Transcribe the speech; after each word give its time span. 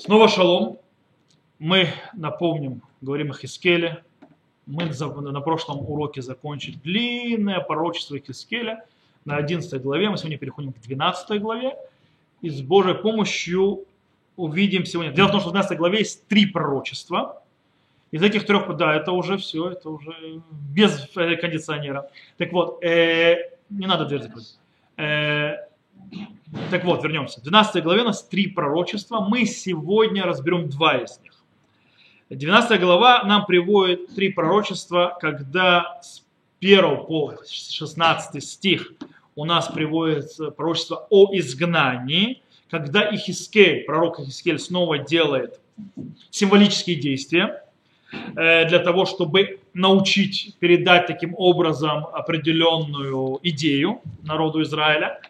Снова 0.00 0.28
шалом. 0.28 0.78
Мы 1.58 1.88
напомним, 2.14 2.80
говорим 3.02 3.32
о 3.32 3.34
Хискеле. 3.34 4.02
Мы 4.64 4.86
на 4.86 5.40
прошлом 5.42 5.80
уроке 5.80 6.22
закончили 6.22 6.76
длинное 6.82 7.60
пророчество 7.60 8.18
Хискеля 8.18 8.86
на 9.26 9.36
11 9.36 9.82
главе. 9.82 10.08
Мы 10.08 10.16
сегодня 10.16 10.38
переходим 10.38 10.72
к 10.72 10.80
12 10.80 11.42
главе. 11.42 11.76
И 12.40 12.48
с 12.48 12.62
Божьей 12.62 12.94
помощью 12.94 13.84
увидим 14.36 14.86
сегодня. 14.86 15.12
Дело 15.12 15.28
в 15.28 15.32
том, 15.32 15.40
что 15.40 15.50
в 15.50 15.52
12 15.52 15.76
главе 15.76 15.98
есть 15.98 16.26
три 16.28 16.46
пророчества. 16.46 17.42
Из 18.10 18.22
этих 18.22 18.46
трех, 18.46 18.74
да, 18.78 18.94
это 18.94 19.12
уже 19.12 19.36
все, 19.36 19.68
это 19.68 19.90
уже 19.90 20.40
без 20.74 21.14
э, 21.14 21.36
кондиционера. 21.36 22.10
Так 22.38 22.52
вот, 22.52 22.82
э, 22.82 23.50
не 23.68 23.86
надо 23.86 24.06
дверь 24.06 24.22
закрыть. 24.22 24.56
Э, 24.96 25.56
так 26.70 26.84
вот, 26.84 27.02
вернемся. 27.02 27.40
В 27.40 27.42
12 27.44 27.82
главе 27.82 28.02
у 28.02 28.06
нас 28.06 28.26
три 28.26 28.48
пророчества. 28.48 29.20
Мы 29.20 29.44
сегодня 29.46 30.24
разберем 30.24 30.68
два 30.68 30.98
из 30.98 31.20
них. 31.20 31.32
12 32.30 32.80
глава 32.80 33.24
нам 33.24 33.46
приводит 33.46 34.14
три 34.14 34.30
пророчества, 34.30 35.16
когда 35.20 36.00
с 36.02 36.22
1 36.60 37.06
по 37.06 37.34
16 37.48 38.42
стих 38.42 38.92
у 39.34 39.44
нас 39.44 39.68
приводится 39.68 40.50
пророчество 40.50 41.06
о 41.10 41.34
изгнании, 41.36 42.42
когда 42.70 43.02
Ихискель, 43.14 43.84
пророк 43.84 44.20
Ихискель 44.20 44.58
снова 44.58 44.98
делает 44.98 45.60
символические 46.30 46.96
действия 46.96 47.64
э, 48.36 48.68
для 48.68 48.78
того, 48.78 49.06
чтобы 49.06 49.60
научить, 49.72 50.56
передать 50.58 51.06
таким 51.06 51.34
образом 51.36 52.06
определенную 52.06 53.40
идею 53.42 54.02
народу 54.22 54.62
Израиля. 54.62 55.20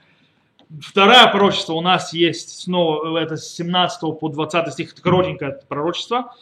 Второе 0.78 1.26
пророчество 1.28 1.72
у 1.72 1.80
нас 1.80 2.12
есть 2.12 2.60
снова, 2.60 3.18
это 3.18 3.36
с 3.36 3.54
17 3.54 4.18
по 4.20 4.28
20 4.28 4.72
стих, 4.72 4.92
это 4.92 5.02
коротенькое 5.02 5.58
пророчество. 5.68 6.34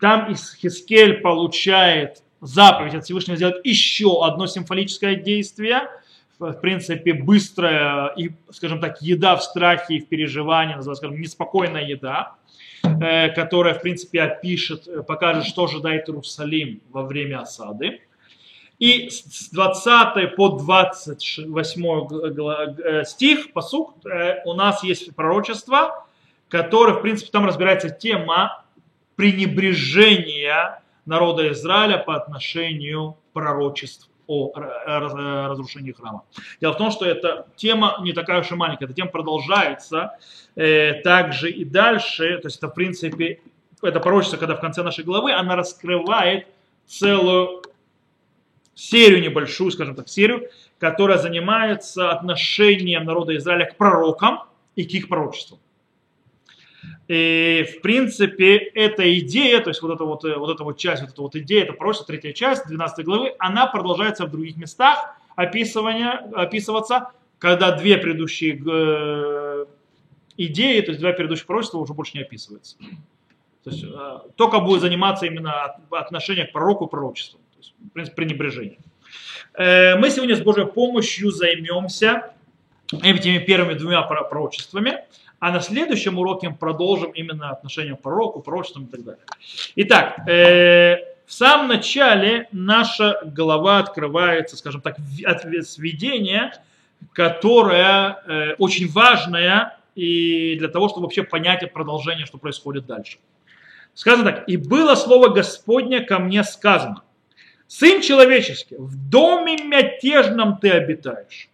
Там 0.00 0.34
Хискель 0.34 1.20
получает 1.20 2.22
заповедь 2.40 2.94
от 2.94 3.04
Всевышнего 3.04 3.36
сделать 3.36 3.56
еще 3.64 4.24
одно 4.24 4.46
символическое 4.46 5.16
действие, 5.16 5.82
в 6.38 6.54
принципе, 6.54 7.12
быстрая 7.12 8.08
и, 8.16 8.30
скажем 8.50 8.80
так, 8.80 9.02
еда 9.02 9.36
в 9.36 9.42
страхе 9.42 9.96
и 9.96 10.00
в 10.00 10.08
переживании, 10.08 10.74
называется, 10.74 11.06
скажем, 11.06 11.20
неспокойная 11.20 11.84
еда, 11.84 12.36
э, 12.82 13.30
которая, 13.30 13.74
в 13.74 13.82
принципе, 13.82 14.22
опишет, 14.22 14.88
э, 14.88 15.02
покажет, 15.02 15.44
что 15.44 15.64
ожидает 15.64 16.08
Иерусалим 16.08 16.80
во 16.90 17.02
время 17.02 17.40
осады. 17.40 18.00
И 18.78 19.08
с 19.08 19.50
20 19.50 20.34
по 20.36 20.48
28 20.50 21.84
э, 21.84 23.04
стих, 23.04 23.52
посук, 23.52 23.94
э, 24.04 24.42
у 24.44 24.54
нас 24.54 24.82
есть 24.82 25.14
пророчество, 25.14 26.06
которое, 26.48 26.94
в 26.94 27.02
принципе, 27.02 27.30
там 27.30 27.46
разбирается 27.46 27.90
тема 27.90 28.64
пренебрежения 29.16 30.82
народа 31.06 31.50
Израиля 31.52 31.98
по 31.98 32.16
отношению 32.16 33.16
пророчеств 33.32 34.08
о 34.26 34.52
разрушении 34.56 35.92
храма. 35.92 36.24
Дело 36.60 36.72
в 36.72 36.78
том, 36.78 36.90
что 36.90 37.04
эта 37.04 37.46
тема 37.56 37.98
не 38.00 38.12
такая 38.12 38.40
уж 38.40 38.50
и 38.50 38.54
маленькая, 38.54 38.86
эта 38.86 38.94
тема 38.94 39.10
продолжается 39.10 40.16
э, 40.56 40.94
также 41.02 41.50
и 41.50 41.64
дальше, 41.64 42.38
то 42.38 42.46
есть 42.46 42.56
это 42.56 42.68
в 42.68 42.74
принципе, 42.74 43.40
это 43.82 44.00
пророчество, 44.00 44.38
когда 44.38 44.56
в 44.56 44.60
конце 44.60 44.82
нашей 44.82 45.04
главы, 45.04 45.32
она 45.32 45.56
раскрывает 45.56 46.46
целую 46.86 47.62
серию 48.74 49.22
небольшую, 49.22 49.70
скажем 49.70 49.94
так, 49.94 50.08
серию, 50.08 50.48
которая 50.78 51.18
занимается 51.18 52.10
отношением 52.10 53.04
народа 53.04 53.36
Израиля 53.36 53.66
к 53.66 53.76
пророкам 53.76 54.40
и 54.76 54.84
к 54.84 54.90
их 54.90 55.08
пророчеству. 55.08 55.58
И, 57.06 57.66
в 57.70 57.82
принципе, 57.82 58.56
эта 58.56 59.18
идея, 59.20 59.60
то 59.60 59.68
есть 59.68 59.82
вот 59.82 59.94
эта 59.94 60.04
вот, 60.04 60.24
вот 60.24 60.50
эта 60.54 60.64
вот 60.64 60.78
часть, 60.78 61.02
вот 61.02 61.10
эта 61.10 61.22
вот 61.22 61.36
идея, 61.36 61.64
это 61.64 61.74
просто 61.74 62.06
третья 62.06 62.32
часть 62.32 62.66
12 62.66 63.04
главы, 63.04 63.34
она 63.38 63.66
продолжается 63.66 64.26
в 64.26 64.30
других 64.30 64.56
местах 64.56 65.16
описывания, 65.36 66.30
описываться, 66.34 67.10
когда 67.38 67.72
две 67.72 67.98
предыдущие 67.98 68.62
э, 68.66 69.66
идеи, 70.38 70.80
то 70.80 70.90
есть 70.92 71.00
два 71.00 71.12
предыдущих 71.12 71.46
пророчества 71.46 71.78
уже 71.78 71.92
больше 71.92 72.16
не 72.16 72.22
описываются. 72.22 72.76
То 73.64 73.70
есть 73.70 73.84
э, 73.84 74.18
только 74.36 74.60
будет 74.60 74.80
заниматься 74.80 75.26
именно 75.26 75.76
отношение 75.90 76.46
к 76.46 76.52
пророку 76.52 76.86
и 76.86 76.88
пророчеству 76.88 77.40
пренебрежение. 77.92 78.78
Э, 79.54 79.96
мы 79.96 80.10
сегодня 80.10 80.36
с 80.36 80.40
Божьей 80.40 80.66
помощью 80.66 81.30
займемся 81.30 82.32
этими 83.02 83.38
первыми 83.38 83.74
двумя 83.74 84.02
пророчествами, 84.02 85.04
а 85.38 85.52
на 85.52 85.60
следующем 85.60 86.18
уроке 86.18 86.48
мы 86.50 86.56
продолжим 86.56 87.10
именно 87.10 87.50
отношение 87.50 87.96
к 87.96 88.02
пророку, 88.02 88.40
пророчествам 88.40 88.84
и 88.84 88.88
так 88.88 89.04
далее. 89.04 89.24
Итак, 89.76 90.28
э, 90.28 90.96
в 91.26 91.32
самом 91.32 91.68
начале 91.68 92.48
наша 92.52 93.20
голова 93.24 93.78
открывается, 93.78 94.56
скажем 94.56 94.80
так, 94.80 94.96
от 95.24 95.66
сведения, 95.66 96.52
которое 97.12 98.18
э, 98.26 98.54
очень 98.58 98.90
важное 98.90 99.78
и 99.94 100.56
для 100.58 100.68
того, 100.68 100.88
чтобы 100.88 101.02
вообще 101.02 101.22
понять 101.22 101.72
продолжение, 101.72 102.26
что 102.26 102.38
происходит 102.38 102.86
дальше. 102.86 103.18
Сказано 103.94 104.32
так, 104.32 104.48
и 104.48 104.56
было 104.56 104.96
слово 104.96 105.28
Господне 105.28 106.00
ко 106.00 106.18
мне 106.18 106.42
сказано, 106.42 107.02
Сын 107.76 108.00
человеческий, 108.00 108.76
в 108.78 109.10
доме 109.10 109.56
мятежном 109.56 110.58
ты 110.58 110.70
обитаешь. 110.70 111.48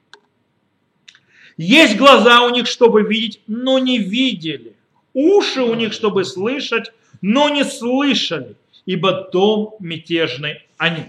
Есть 1.56 1.96
глаза 1.96 2.42
у 2.42 2.50
них, 2.50 2.66
чтобы 2.66 3.04
видеть, 3.04 3.40
но 3.46 3.78
не 3.78 3.96
видели. 3.96 4.74
Уши 5.14 5.62
у 5.62 5.72
них, 5.72 5.94
чтобы 5.94 6.26
слышать, 6.26 6.92
но 7.22 7.48
не 7.48 7.64
слышали. 7.64 8.54
Ибо 8.84 9.30
дом 9.32 9.76
мятежный 9.80 10.66
они. 10.76 11.04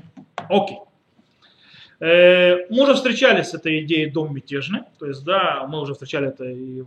Окей. 0.48 0.78
Э, 2.00 2.66
мы 2.70 2.84
уже 2.84 2.94
встречались 2.94 3.50
с 3.50 3.54
этой 3.54 3.84
идеей 3.84 4.10
дом 4.10 4.34
мятежный. 4.34 4.84
То 4.98 5.08
есть, 5.08 5.26
да, 5.26 5.68
мы 5.68 5.82
уже 5.82 5.92
встречали 5.92 6.30
это 6.30 6.46
и 6.46 6.84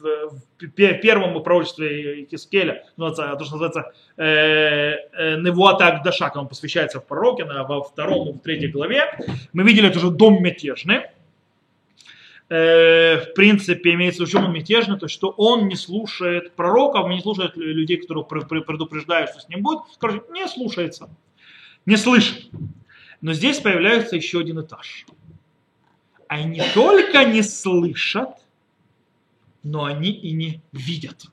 в 0.00 0.38
в 0.60 0.70
первом 0.70 1.42
пророчестве 1.42 2.26
Хискеля, 2.30 2.84
ну, 2.96 3.14
то, 3.14 3.44
что 3.44 3.56
называется 3.56 3.92
э, 4.16 4.24
э, 5.12 5.40
Невуата 5.40 6.02
он 6.34 6.48
посвящается 6.48 7.00
в 7.00 7.06
пророке, 7.06 7.44
во 7.44 7.82
втором 7.82 8.32
в 8.32 8.40
третьей 8.40 8.68
главе, 8.68 9.04
мы 9.52 9.62
видели 9.62 9.88
это 9.88 9.98
уже 9.98 10.10
дом 10.10 10.42
мятежный. 10.42 11.02
Э, 12.50 13.18
в 13.18 13.34
принципе, 13.34 13.92
имеется 13.92 14.24
в 14.24 14.28
виду, 14.28 14.38
он 14.38 14.52
мятежный, 14.52 14.98
то 14.98 15.06
есть, 15.06 15.14
что 15.14 15.28
он 15.30 15.68
не 15.68 15.76
слушает 15.76 16.52
пророков, 16.54 17.08
не 17.08 17.20
слушает 17.20 17.56
людей, 17.56 17.98
которые 17.98 18.24
предупреждают, 18.24 19.30
что 19.30 19.40
с 19.40 19.48
ним 19.48 19.62
будет. 19.62 19.80
Короче, 19.98 20.22
не 20.32 20.48
слушается, 20.48 21.10
не 21.86 21.96
слышит. 21.96 22.48
Но 23.20 23.32
здесь 23.32 23.58
появляется 23.58 24.16
еще 24.16 24.40
один 24.40 24.60
этаж. 24.60 25.06
Они 26.26 26.62
только 26.74 27.24
не 27.24 27.42
слышат, 27.42 28.30
но 29.62 29.84
они 29.84 30.10
и 30.10 30.32
не 30.32 30.62
видят. 30.72 31.26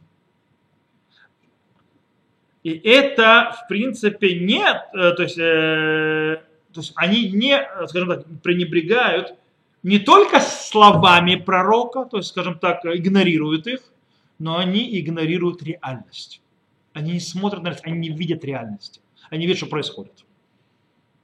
И 2.64 2.72
это, 2.72 3.56
в 3.62 3.68
принципе, 3.68 4.40
нет, 4.40 4.88
э, 4.94 5.12
то 5.12 5.24
есть, 5.24 5.38
э, 5.38 6.42
то 6.74 6.80
есть 6.82 6.94
они 6.96 7.30
не, 7.30 7.62
скажем 7.88 8.10
так, 8.10 8.26
пренебрегают 8.42 9.36
не 9.84 10.00
только 10.00 10.40
словами 10.40 11.36
пророка, 11.36 12.06
то 12.06 12.18
есть, 12.18 12.30
скажем 12.30 12.58
так, 12.58 12.84
игнорируют 12.86 13.68
их, 13.68 13.82
но 14.40 14.58
они 14.58 15.00
игнорируют 15.00 15.62
реальность. 15.62 16.42
Они 16.94 17.12
не 17.12 17.20
смотрят 17.20 17.62
на 17.62 17.68
реальность, 17.68 17.86
они 17.86 18.00
не 18.00 18.10
видят 18.10 18.44
реальности. 18.44 19.00
Они 19.30 19.46
видят, 19.46 19.58
что 19.58 19.68
происходит. 19.68 20.26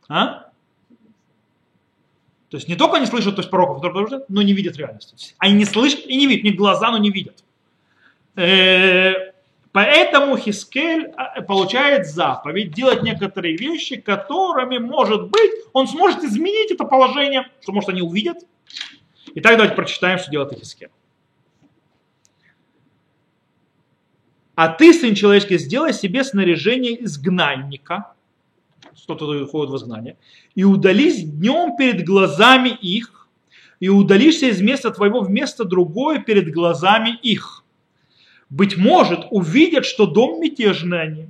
А? 0.07 0.50
То 2.51 2.57
есть 2.57 2.67
не 2.67 2.75
только 2.75 2.97
они 2.97 3.05
слышат, 3.05 3.35
то 3.35 3.41
есть 3.41 3.49
пророков, 3.49 3.81
но 4.27 4.41
не 4.41 4.51
видят 4.51 4.75
реальности. 4.75 5.33
Они 5.37 5.53
не 5.53 5.63
слышат 5.63 6.05
и 6.05 6.17
не 6.17 6.27
видят, 6.27 6.43
не 6.43 6.51
глаза, 6.51 6.91
но 6.91 6.97
не 6.97 7.09
видят. 7.09 7.45
Э, 8.35 9.31
поэтому 9.71 10.35
Хискель 10.35 11.13
а, 11.15 11.41
получает 11.43 12.07
заповедь 12.07 12.73
делать 12.73 13.03
некоторые 13.03 13.55
вещи, 13.55 13.95
которыми, 13.95 14.79
может 14.79 15.29
быть, 15.29 15.51
он 15.71 15.87
сможет 15.87 16.25
изменить 16.25 16.71
это 16.71 16.83
положение, 16.83 17.47
что, 17.61 17.71
может, 17.71 17.87
они 17.87 18.01
увидят. 18.01 18.39
Итак, 19.33 19.53
давайте 19.53 19.75
прочитаем, 19.75 20.19
что 20.19 20.29
делает 20.29 20.59
Хискель. 20.59 20.89
А 24.55 24.67
ты, 24.67 24.93
сын 24.93 25.15
человеческий, 25.15 25.57
сделай 25.57 25.93
себе 25.93 26.25
снаряжение 26.25 27.01
изгнанника, 27.05 28.13
кто-то 29.03 29.25
уходит 29.43 29.71
в 29.71 29.77
изгнание, 29.77 30.17
и 30.55 30.63
удались 30.63 31.23
днем 31.23 31.75
перед 31.75 32.05
глазами 32.05 32.69
их, 32.69 33.27
и 33.79 33.89
удалишься 33.89 34.47
из 34.47 34.61
места 34.61 34.91
твоего 34.91 35.21
в 35.21 35.29
место 35.29 35.65
другое 35.65 36.19
перед 36.19 36.51
глазами 36.51 37.17
их. 37.23 37.63
Быть 38.49 38.77
может, 38.77 39.27
увидят, 39.31 39.85
что 39.85 40.05
дом 40.05 40.41
мятежный 40.41 41.01
они, 41.01 41.27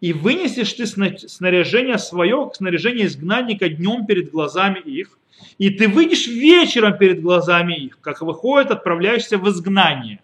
и 0.00 0.12
вынесешь 0.12 0.72
ты 0.72 0.86
снаряжение 0.86 1.98
свое, 1.98 2.50
снаряжение 2.54 3.06
изгнанника 3.06 3.68
днем 3.68 4.04
перед 4.04 4.30
глазами 4.30 4.80
их, 4.80 5.18
и 5.58 5.70
ты 5.70 5.88
выйдешь 5.88 6.26
вечером 6.26 6.98
перед 6.98 7.22
глазами 7.22 7.74
их, 7.74 8.00
как 8.00 8.20
выходит, 8.20 8.70
отправляешься 8.70 9.38
в 9.38 9.48
изгнание. 9.48 10.20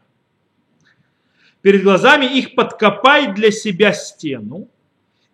перед 1.62 1.82
глазами 1.82 2.26
их 2.26 2.54
подкопай 2.54 3.34
для 3.34 3.50
себя 3.50 3.92
стену, 3.92 4.68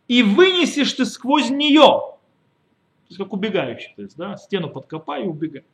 и 0.08 0.22
вынесешь 0.22 0.92
ты 0.92 1.04
сквозь 1.06 1.50
нее, 1.50 1.80
то 1.82 3.08
есть 3.08 3.18
как 3.18 3.32
убегающий, 3.32 3.92
то 3.96 4.02
есть, 4.02 4.16
да, 4.16 4.36
стену 4.36 4.68
подкопай 4.68 5.24
и 5.24 5.26
убегай. 5.26 5.64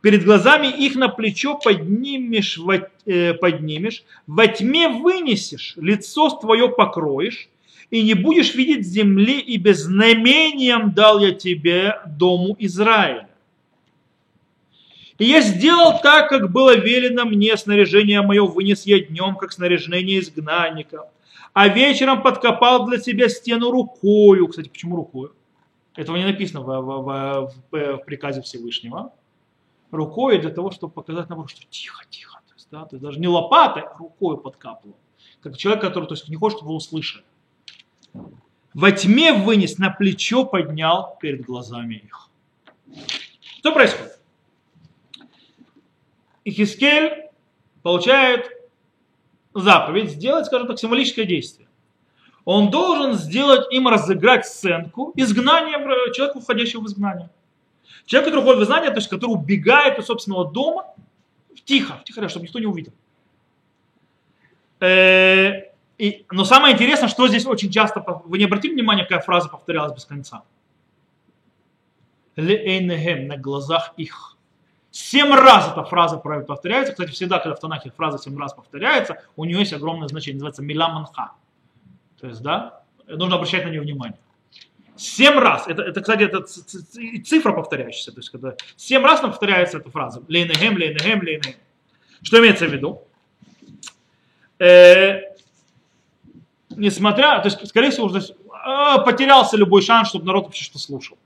Перед 0.00 0.24
глазами 0.24 0.66
их 0.66 0.96
на 0.96 1.08
плечо 1.08 1.58
поднимешь, 1.62 2.58
во, 2.58 2.90
э, 3.06 3.34
поднимешь, 3.34 4.04
во 4.26 4.46
тьме 4.46 4.88
вынесешь, 4.88 5.74
лицо 5.76 6.30
твое 6.30 6.68
покроешь, 6.68 7.48
и 7.90 8.02
не 8.02 8.14
будешь 8.14 8.54
видеть 8.54 8.86
земли, 8.86 9.38
и 9.38 9.56
без 9.56 9.82
знамением 9.84 10.92
дал 10.92 11.20
я 11.20 11.32
тебе 11.32 12.00
дому 12.06 12.56
Израиля. 12.58 13.28
И 15.18 15.26
я 15.26 15.40
сделал 15.42 16.00
так, 16.02 16.28
как 16.28 16.50
было 16.50 16.76
велено 16.76 17.24
мне, 17.24 17.56
снаряжение 17.56 18.20
мое 18.22 18.44
вынес 18.44 18.84
я 18.84 18.98
днем, 18.98 19.36
как 19.36 19.52
снаряжение 19.52 20.18
изгнанника. 20.18 21.08
А 21.54 21.68
вечером 21.68 22.22
подкопал 22.22 22.84
для 22.84 22.98
себя 22.98 23.28
стену 23.28 23.70
рукою. 23.70 24.48
Кстати, 24.48 24.68
почему 24.68 24.96
рукою? 24.96 25.34
Этого 25.94 26.16
не 26.16 26.24
написано 26.24 26.62
в, 26.62 26.66
в, 26.66 27.02
в, 27.02 27.54
в, 27.70 27.96
в 27.98 28.04
приказе 28.04 28.42
Всевышнего. 28.42 29.12
Рукой 29.92 30.38
для 30.38 30.50
того, 30.50 30.72
чтобы 30.72 30.92
показать 30.92 31.28
наоборот, 31.28 31.50
что 31.50 31.64
тихо, 31.70 32.04
тихо. 32.10 32.40
То 32.48 32.54
да, 32.72 32.84
то 32.86 32.96
есть 32.96 33.04
даже 33.04 33.20
не 33.20 33.28
лопатой, 33.28 33.84
а 33.84 33.96
рукой 33.96 34.36
подкапывал. 34.36 34.96
Как 35.40 35.56
человек, 35.56 35.80
который 35.80 36.06
то 36.06 36.14
есть, 36.14 36.28
не 36.28 36.34
хочет, 36.34 36.58
чтобы 36.58 36.70
его 36.70 36.76
услышали. 36.76 37.24
Во 38.74 38.90
тьме 38.90 39.32
вынес, 39.32 39.78
на 39.78 39.90
плечо 39.90 40.44
поднял 40.44 41.16
перед 41.20 41.44
глазами 41.44 42.02
их. 42.04 42.28
Что 43.58 43.72
происходит? 43.72 44.18
Ихискель 46.44 47.30
получает 47.82 48.50
заповедь 49.54 50.10
сделать, 50.10 50.46
скажем 50.46 50.66
так, 50.66 50.78
символическое 50.78 51.24
действие. 51.24 51.68
Он 52.44 52.70
должен 52.70 53.14
сделать 53.14 53.72
им 53.72 53.88
разыграть 53.88 54.46
сценку 54.46 55.12
изгнания 55.16 55.78
человека, 56.12 56.40
входящего 56.40 56.82
в 56.82 56.86
изгнание. 56.86 57.30
Человек, 58.04 58.28
который 58.28 58.42
уходит 58.42 58.60
в 58.60 58.64
изгнание, 58.64 58.90
то 58.90 58.96
есть 58.96 59.08
который 59.08 59.30
убегает 59.30 59.98
из 59.98 60.04
собственного 60.04 60.50
дома, 60.50 60.86
тихо, 61.64 62.02
тихо, 62.04 62.28
чтобы 62.28 62.44
никто 62.44 62.58
не 62.58 62.66
увидел. 62.66 62.92
Э, 64.80 65.70
и, 65.96 66.26
но 66.30 66.44
самое 66.44 66.74
интересное, 66.74 67.08
что 67.08 67.28
здесь 67.28 67.46
очень 67.46 67.70
часто, 67.70 68.04
вы 68.26 68.38
не 68.38 68.44
обратили 68.44 68.74
внимания, 68.74 69.04
какая 69.04 69.20
фраза 69.20 69.48
повторялась 69.48 69.94
без 69.94 70.04
конца? 70.04 70.42
Леэйнехем, 72.36 73.28
на 73.28 73.38
глазах 73.38 73.94
их. 73.96 74.33
Семь 74.94 75.34
раз 75.34 75.72
эта 75.72 75.82
фраза 75.82 76.18
повторяется. 76.18 76.92
Кстати, 76.92 77.10
всегда, 77.10 77.40
когда 77.40 77.56
в 77.56 77.58
Танахе 77.58 77.90
фраза 77.90 78.16
семь 78.16 78.38
раз 78.38 78.54
повторяется, 78.54 79.20
у 79.34 79.44
нее 79.44 79.58
есть 79.58 79.72
огромное 79.72 80.06
значение. 80.06 80.34
Называется 80.34 80.62
миламанха. 80.62 81.32
То 82.20 82.28
есть, 82.28 82.40
да, 82.42 82.84
нужно 83.08 83.34
обращать 83.34 83.64
на 83.64 83.70
нее 83.70 83.80
внимание. 83.80 84.20
Семь 84.94 85.36
раз. 85.36 85.66
Это, 85.66 85.82
это 85.82 86.00
кстати, 86.00 86.22
это 86.22 86.42
цифра 86.42 87.52
повторяющаяся. 87.52 88.12
То 88.12 88.20
есть, 88.20 88.30
когда 88.30 88.54
семь 88.76 89.02
раз 89.02 89.18
повторяется 89.18 89.78
эта 89.78 89.90
фраза. 89.90 90.22
Лейнегем, 90.28 90.76
лейнегем, 90.76 91.22
лейнегем. 91.22 91.54
Что 92.22 92.38
имеется 92.38 92.68
в 92.68 92.72
виду? 92.72 93.02
Э, 94.60 95.22
несмотря, 96.70 97.40
то 97.40 97.48
есть, 97.48 97.66
скорее 97.66 97.90
всего, 97.90 98.06
уже 98.06 98.20
э, 98.20 99.04
потерялся 99.04 99.56
любой 99.56 99.82
шанс, 99.82 100.10
чтобы 100.10 100.26
народ 100.26 100.44
вообще 100.44 100.62
что 100.62 100.78
слушал. 100.78 101.18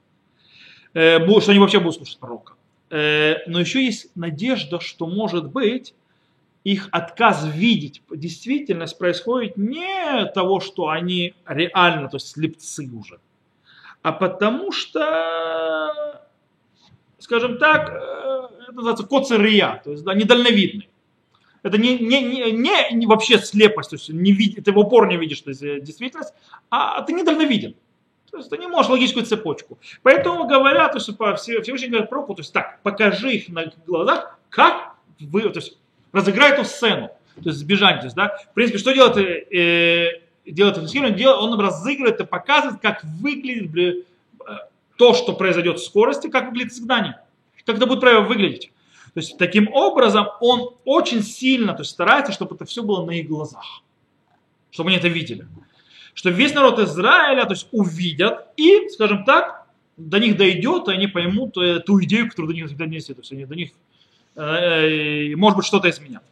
Э, 0.95 1.19
что 1.41 1.51
они 1.51 1.61
вообще 1.61 1.81
будут 1.81 1.97
слушать 1.97 2.19
пророка. 2.19 2.55
Э, 2.91 3.37
но 3.47 3.61
еще 3.61 3.85
есть 3.85 4.15
надежда, 4.17 4.81
что 4.81 5.07
может 5.07 5.51
быть 5.51 5.95
их 6.65 6.89
отказ 6.91 7.47
видеть 7.55 8.03
действительность 8.11 8.99
происходит 8.99 9.57
не 9.57 10.27
того, 10.33 10.61
что 10.61 10.89
они 10.89 11.35
реально, 11.47 12.09
то 12.09 12.17
есть 12.17 12.29
слепцы 12.29 12.91
уже, 12.91 13.21
а 14.03 14.13
потому 14.13 14.73
что, 14.73 16.21
скажем 17.19 17.59
так, 17.59 17.91
э, 17.91 18.49
это 18.63 18.73
называется 18.73 19.07
коцерия, 19.07 19.81
то 19.85 19.93
есть 19.93 20.05
да, 20.05 20.15
недальновидный. 20.15 20.89
Это 21.63 21.77
не, 21.77 21.99
не, 21.99 22.23
не, 22.23 22.93
не 22.93 23.07
вообще 23.07 23.39
слепость, 23.39 23.91
то 23.91 23.97
есть 23.97 24.09
не 24.09 24.33
вид, 24.33 24.65
ты 24.65 24.73
в 24.73 24.79
упор 24.79 25.09
не 25.09 25.17
видишь 25.17 25.41
то 25.41 25.51
есть, 25.51 25.63
э, 25.63 25.81
действительность, 25.81 26.33
а 26.71 27.03
ты 27.03 27.13
недальновиден. 27.13 27.75
То 28.31 28.39
есть 28.39 28.51
ты 28.51 28.59
не 28.59 28.67
можешь 28.67 28.91
логическую 28.91 29.25
цепочку. 29.25 29.79
Поэтому 30.03 30.47
говорят, 30.47 30.93
то 30.93 30.99
есть 30.99 31.09
Всевышний 31.63 31.89
говорит 31.89 32.11
пророку, 32.11 32.35
то 32.35 32.41
есть 32.41 32.53
так, 32.53 32.81
покажи 32.83 33.33
их 33.33 33.49
на 33.49 33.73
глазах, 33.87 34.39
как 34.51 34.95
вы, 35.19 35.43
то 35.49 35.61
есть 35.61 35.79
разыграй 36.13 36.53
эту 36.53 36.65
сцену, 36.65 37.11
то 37.37 37.49
есть 37.49 37.59
сбежать, 37.59 38.01
то 38.01 38.07
есть, 38.07 38.17
да. 38.17 38.37
В 38.51 38.55
принципе, 38.55 38.79
что 38.79 38.93
делает, 38.93 39.17
э, 39.17 40.21
делает 40.45 40.79
он, 40.79 41.53
он 41.53 41.61
разыгрывает 41.61 42.21
и 42.21 42.25
показывает, 42.25 42.81
как 42.81 43.03
выглядит 43.05 43.77
э, 43.77 44.53
то, 44.97 45.15
что 45.15 45.33
произойдет 45.33 45.79
в 45.79 45.85
скорости, 45.85 46.29
как 46.29 46.49
выглядит 46.49 46.73
изгнание, 46.73 47.21
как 47.65 47.77
это 47.77 47.87
будет 47.87 48.01
правильно 48.01 48.27
выглядеть. 48.27 48.73
То 49.15 49.21
есть 49.21 49.39
таким 49.39 49.69
образом 49.73 50.29
он 50.41 50.75
очень 50.85 51.23
сильно 51.23 51.73
то 51.73 51.81
есть, 51.81 51.93
старается, 51.93 52.33
чтобы 52.33 52.57
это 52.57 52.67
все 52.67 52.83
было 52.83 53.05
на 53.05 53.13
их 53.13 53.27
глазах, 53.27 53.83
чтобы 54.71 54.91
они 54.91 54.99
это 54.99 55.09
видели 55.09 55.47
что 56.19 56.31
весь 56.31 56.53
народ 56.53 56.81
Израиля 56.81 57.45
то 57.45 57.53
есть, 57.53 57.69
увидят 57.71 58.49
и, 58.57 58.89
скажем 58.89 59.25
так, 59.25 59.69
до 59.97 60.19
них 60.19 60.37
дойдет, 60.37 60.89
и 60.89 60.91
они 60.91 61.07
поймут 61.07 61.57
э, 61.57 61.79
ту 61.79 62.03
идею, 62.03 62.29
которую 62.29 62.53
до 62.53 62.61
них 62.61 62.77
донесет. 62.77 63.15
То 63.15 63.23
есть 63.23 63.31
они 63.31 63.45
до 63.45 63.55
них, 63.55 63.71
э, 64.35 64.43
э, 64.43 65.37
может 65.37 65.59
быть, 65.59 65.67
что-то 65.67 65.89
изменят. 65.89 66.25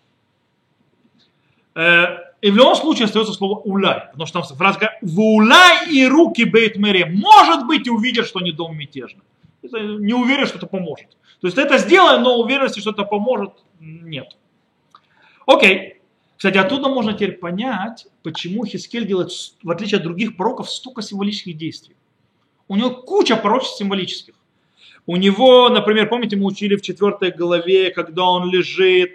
И 1.76 2.50
в 2.50 2.56
любом 2.56 2.74
случае 2.74 3.04
остается 3.04 3.32
слово 3.32 3.60
улай, 3.60 4.08
потому 4.10 4.26
что 4.26 4.40
там 4.40 4.56
фраза 4.56 4.90
в 5.02 5.20
улай 5.20 5.88
и 5.88 6.04
руки 6.08 6.42
бейт 6.42 6.76
мэри, 6.78 7.04
может 7.04 7.68
быть, 7.68 7.88
увидят, 7.88 8.26
что 8.26 8.40
они 8.40 8.50
дом 8.50 8.76
мятежный. 8.76 9.22
Это 9.62 9.78
не 9.78 10.14
уверен, 10.14 10.46
что 10.46 10.58
это 10.58 10.66
поможет. 10.66 11.10
То 11.40 11.46
есть 11.46 11.58
это 11.58 11.78
сделаем, 11.78 12.24
но 12.24 12.40
уверенности, 12.40 12.80
что 12.80 12.90
это 12.90 13.04
поможет, 13.04 13.52
нет. 13.78 14.36
Окей. 15.46 15.95
Кстати, 16.36 16.58
оттуда 16.58 16.88
можно 16.88 17.14
теперь 17.14 17.32
понять, 17.32 18.06
почему 18.22 18.66
Хискель 18.66 19.06
делает, 19.06 19.30
в 19.62 19.70
отличие 19.70 19.98
от 19.98 20.04
других 20.04 20.36
пророков, 20.36 20.70
столько 20.70 21.02
символических 21.02 21.56
действий. 21.56 21.96
У 22.68 22.76
него 22.76 22.90
куча 22.90 23.36
пророчеств 23.36 23.78
символических. 23.78 24.34
У 25.06 25.16
него, 25.16 25.68
например, 25.68 26.08
помните, 26.08 26.36
мы 26.36 26.46
учили 26.46 26.74
в 26.74 26.82
четвертой 26.82 27.30
главе, 27.30 27.90
когда 27.90 28.24
он 28.24 28.50
лежит 28.50 29.14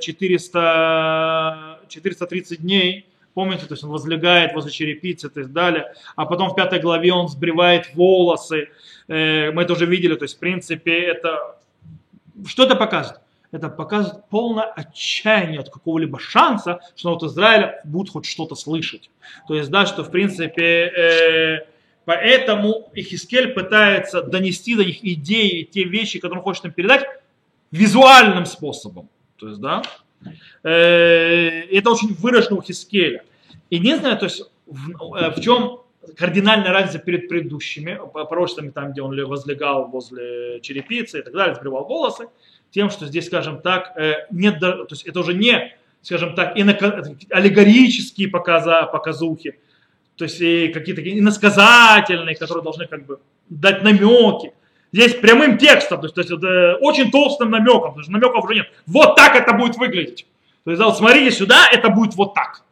400, 0.00 1.78
э, 1.82 1.88
430 1.88 2.62
дней, 2.62 3.06
помните, 3.34 3.66
то 3.66 3.74
есть 3.74 3.84
он 3.84 3.90
возлегает 3.90 4.54
возле 4.54 4.72
черепицы 4.72 5.26
и 5.26 5.30
так 5.30 5.52
далее, 5.52 5.92
а 6.16 6.24
потом 6.24 6.48
в 6.48 6.54
пятой 6.54 6.80
главе 6.80 7.12
он 7.12 7.28
сбривает 7.28 7.94
волосы, 7.94 8.70
э, 9.08 9.50
мы 9.52 9.62
это 9.62 9.74
уже 9.74 9.84
видели, 9.84 10.14
то 10.14 10.24
есть 10.24 10.36
в 10.36 10.38
принципе 10.38 10.98
это, 10.98 11.58
что 12.46 12.64
это 12.64 12.74
показывает? 12.74 13.20
Это 13.52 13.68
показывает 13.68 14.24
полное 14.28 14.64
отчаяние 14.64 15.60
от 15.60 15.70
какого-либо 15.70 16.18
шанса, 16.18 16.80
что 16.96 17.10
вот 17.10 17.22
Израиля 17.24 17.80
будет 17.84 18.10
хоть 18.10 18.26
что-то 18.26 18.54
слышать. 18.54 19.10
То 19.48 19.54
есть, 19.54 19.70
да, 19.70 19.86
что 19.86 20.04
в 20.04 20.10
принципе, 20.10 20.62
э, 20.62 21.66
поэтому 22.04 22.90
Ихискель 22.94 23.48
пытается 23.48 24.22
донести 24.22 24.76
до 24.76 24.84
них 24.84 25.04
идеи, 25.04 25.62
те 25.62 25.84
вещи, 25.84 26.18
которые 26.18 26.38
он 26.38 26.44
хочет 26.44 26.64
им 26.66 26.72
передать, 26.72 27.04
визуальным 27.70 28.46
способом. 28.46 29.08
То 29.36 29.48
есть, 29.48 29.60
да, 29.60 29.82
э, 30.62 30.68
это 31.70 31.90
очень 31.90 32.14
выражено 32.14 32.56
у 32.56 32.62
Хискеля. 32.62 33.24
Единственное, 33.68 34.16
то 34.16 34.26
есть, 34.26 34.42
в, 34.66 35.14
э, 35.16 35.30
в 35.30 35.40
чем 35.40 35.80
кардинальная 36.16 36.72
разница 36.72 36.98
перед 36.98 37.28
предыдущими 37.28 38.00
пророчествами, 38.12 38.70
там, 38.70 38.92
где 38.92 39.02
он 39.02 39.16
возлегал 39.26 39.88
возле 39.88 40.60
черепицы 40.60 41.20
и 41.20 41.22
так 41.22 41.32
далее, 41.32 41.54
сбривал 41.54 41.84
волосы, 41.84 42.28
тем, 42.70 42.90
что 42.90 43.06
здесь, 43.06 43.26
скажем 43.26 43.60
так, 43.60 43.96
э, 43.96 44.26
нет, 44.30 44.60
то 44.60 44.86
есть 44.90 45.06
это 45.06 45.20
уже 45.20 45.34
не, 45.34 45.74
скажем 46.02 46.34
так, 46.34 46.56
аллегорические 46.56 48.28
показа, 48.28 48.86
показухи, 48.86 49.58
то 50.16 50.24
есть 50.24 50.38
какие-то 50.72 51.02
иносказательные, 51.02 52.36
которые 52.36 52.62
должны 52.62 52.86
как 52.86 53.06
бы 53.06 53.20
дать 53.48 53.82
намеки. 53.82 54.52
Здесь 54.92 55.14
прямым 55.14 55.56
текстом, 55.56 56.00
то 56.00 56.06
есть, 56.06 56.14
то 56.14 56.20
есть 56.20 56.32
это 56.32 56.76
очень 56.80 57.10
толстым 57.10 57.50
намеком, 57.50 57.90
потому 57.90 58.02
что 58.02 58.12
намеков 58.12 58.44
уже 58.44 58.54
нет. 58.54 58.66
Вот 58.86 59.14
так 59.14 59.36
это 59.36 59.52
будет 59.52 59.76
выглядеть. 59.76 60.26
То 60.64 60.72
есть, 60.72 60.82
вот 60.82 60.96
смотрите 60.96 61.30
сюда, 61.30 61.68
это 61.72 61.90
будет 61.90 62.14
вот 62.16 62.34
так. 62.34 62.62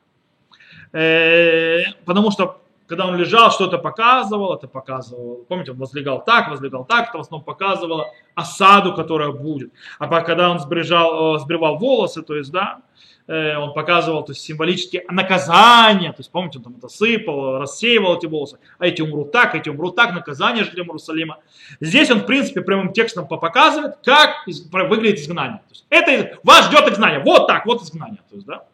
Э, 0.93 1.85
потому 2.05 2.31
что 2.31 2.61
когда 2.89 3.07
он 3.07 3.17
лежал, 3.17 3.51
что-то 3.51 3.79
показывал, 3.79 4.55
это 4.55 4.67
показывал, 4.67 5.45
помните, 5.47 5.73
он 5.73 5.79
возлегал 5.79 6.25
так, 6.25 6.49
возлегал 6.49 6.87
так, 6.87 7.11
это 7.11 7.19
в 7.19 7.21
основном 7.21 7.45
показывало 7.45 8.11
осаду, 8.35 8.95
которая 8.95 9.31
будет. 9.31 9.73
А 9.99 10.09
когда 10.23 10.51
он 10.51 10.59
сбрежал, 10.59 11.37
э, 11.37 11.39
сбривал 11.41 11.77
волосы, 11.77 12.23
то 12.23 12.35
есть, 12.35 12.51
да, 12.51 12.81
э, 13.27 13.57
он 13.57 13.75
показывал 13.75 14.25
то 14.25 14.33
есть, 14.33 14.41
символические 14.41 15.05
наказания, 15.11 16.13
то 16.13 16.21
есть, 16.21 16.33
помните, 16.33 16.59
он 16.59 16.65
там 16.65 16.77
это 16.79 16.89
сыпал, 16.89 17.59
рассеивал 17.59 18.17
эти 18.17 18.25
волосы, 18.25 18.59
а 18.79 18.87
эти 18.87 19.03
умрут 19.03 19.33
так, 19.33 19.55
эти 19.55 19.69
умрут 19.69 19.95
так, 19.95 20.15
наказание 20.15 20.65
жителям 20.65 20.87
Иерусалима. 20.87 21.41
Здесь 21.81 22.11
он, 22.11 22.21
в 22.21 22.27
принципе, 22.27 22.63
прямым 22.63 22.95
текстом 22.95 23.29
показывает, 23.29 23.97
как 24.03 24.47
выглядит 24.73 25.19
изгнание. 25.19 25.59
То 25.59 25.73
есть, 25.73 25.87
это 25.91 26.39
вас 26.43 26.69
ждет 26.69 26.89
изгнание, 26.91 27.21
вот 27.21 27.49
так, 27.49 27.67
вот 27.67 27.83
изгнание. 27.83 28.23
То 28.31 28.37
есть, 28.37 28.47
да. 28.47 28.65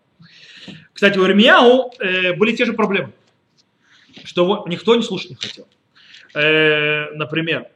Кстати, 0.93 1.19
у 1.19 1.27
Ирмияу 1.27 1.91
э, 1.99 2.35
были 2.35 2.55
те 2.55 2.65
же 2.65 2.75
проблемы, 2.75 3.13
что 4.23 4.47
вот 4.47 4.69
никто 4.69 4.95
не 4.95 5.03
слушать 5.03 5.31
не 5.31 5.37
хотел. 5.37 5.67
Э, 6.35 7.11
например, 7.15 7.69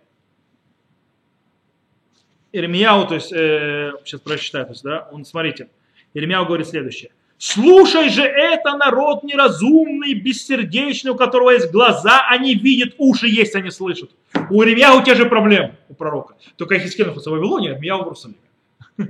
Ирмияу, 2.52 3.06
то 3.06 3.14
есть, 3.14 3.32
э, 3.32 3.92
сейчас 4.04 4.20
прочитаю, 4.20 4.66
то 4.66 4.72
есть, 4.72 4.82
да, 4.82 5.08
он, 5.12 5.24
смотрите, 5.24 5.68
Ирмияу 6.14 6.46
говорит 6.46 6.66
следующее. 6.68 7.10
Слушай 7.38 8.08
же 8.08 8.22
это, 8.22 8.76
народ 8.76 9.22
неразумный, 9.22 10.14
бессердечный, 10.14 11.12
у 11.12 11.14
которого 11.14 11.50
есть 11.50 11.70
глаза, 11.70 12.26
они 12.28 12.56
видят, 12.56 12.94
уши 12.98 13.28
есть, 13.28 13.54
они 13.54 13.70
слышат. 13.70 14.10
У 14.50 14.60
Иеремьяу 14.60 15.04
те 15.04 15.14
же 15.14 15.24
проблемы, 15.24 15.76
у 15.88 15.94
пророка. 15.94 16.34
Только 16.56 16.80
Хискель 16.80 17.06
находится 17.06 17.30
в 17.30 17.34
Вавилоне, 17.34 17.68
а 17.68 17.72
Иеремьяу 17.72 17.98
в 17.98 18.02
Иерусалиме. 18.06 18.38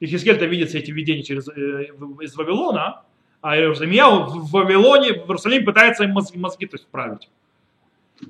И 0.00 0.06
Хискель-то 0.06 0.44
видит 0.44 0.68
все 0.68 0.80
эти 0.80 0.90
видения 0.90 1.22
через, 1.22 1.48
э, 1.48 1.86
из 2.20 2.36
Вавилона, 2.36 3.02
а 3.40 3.56
Иеремьяу 3.56 4.26
в 4.26 4.50
Вавилоне, 4.50 5.12
в 5.12 5.26
Иерусалиме 5.26 5.64
пытается 5.64 6.04
им 6.04 6.10
мозги, 6.10 6.38
мозги 6.38 6.66
то 6.66 6.74
есть, 6.76 6.86
вправить. 6.86 7.28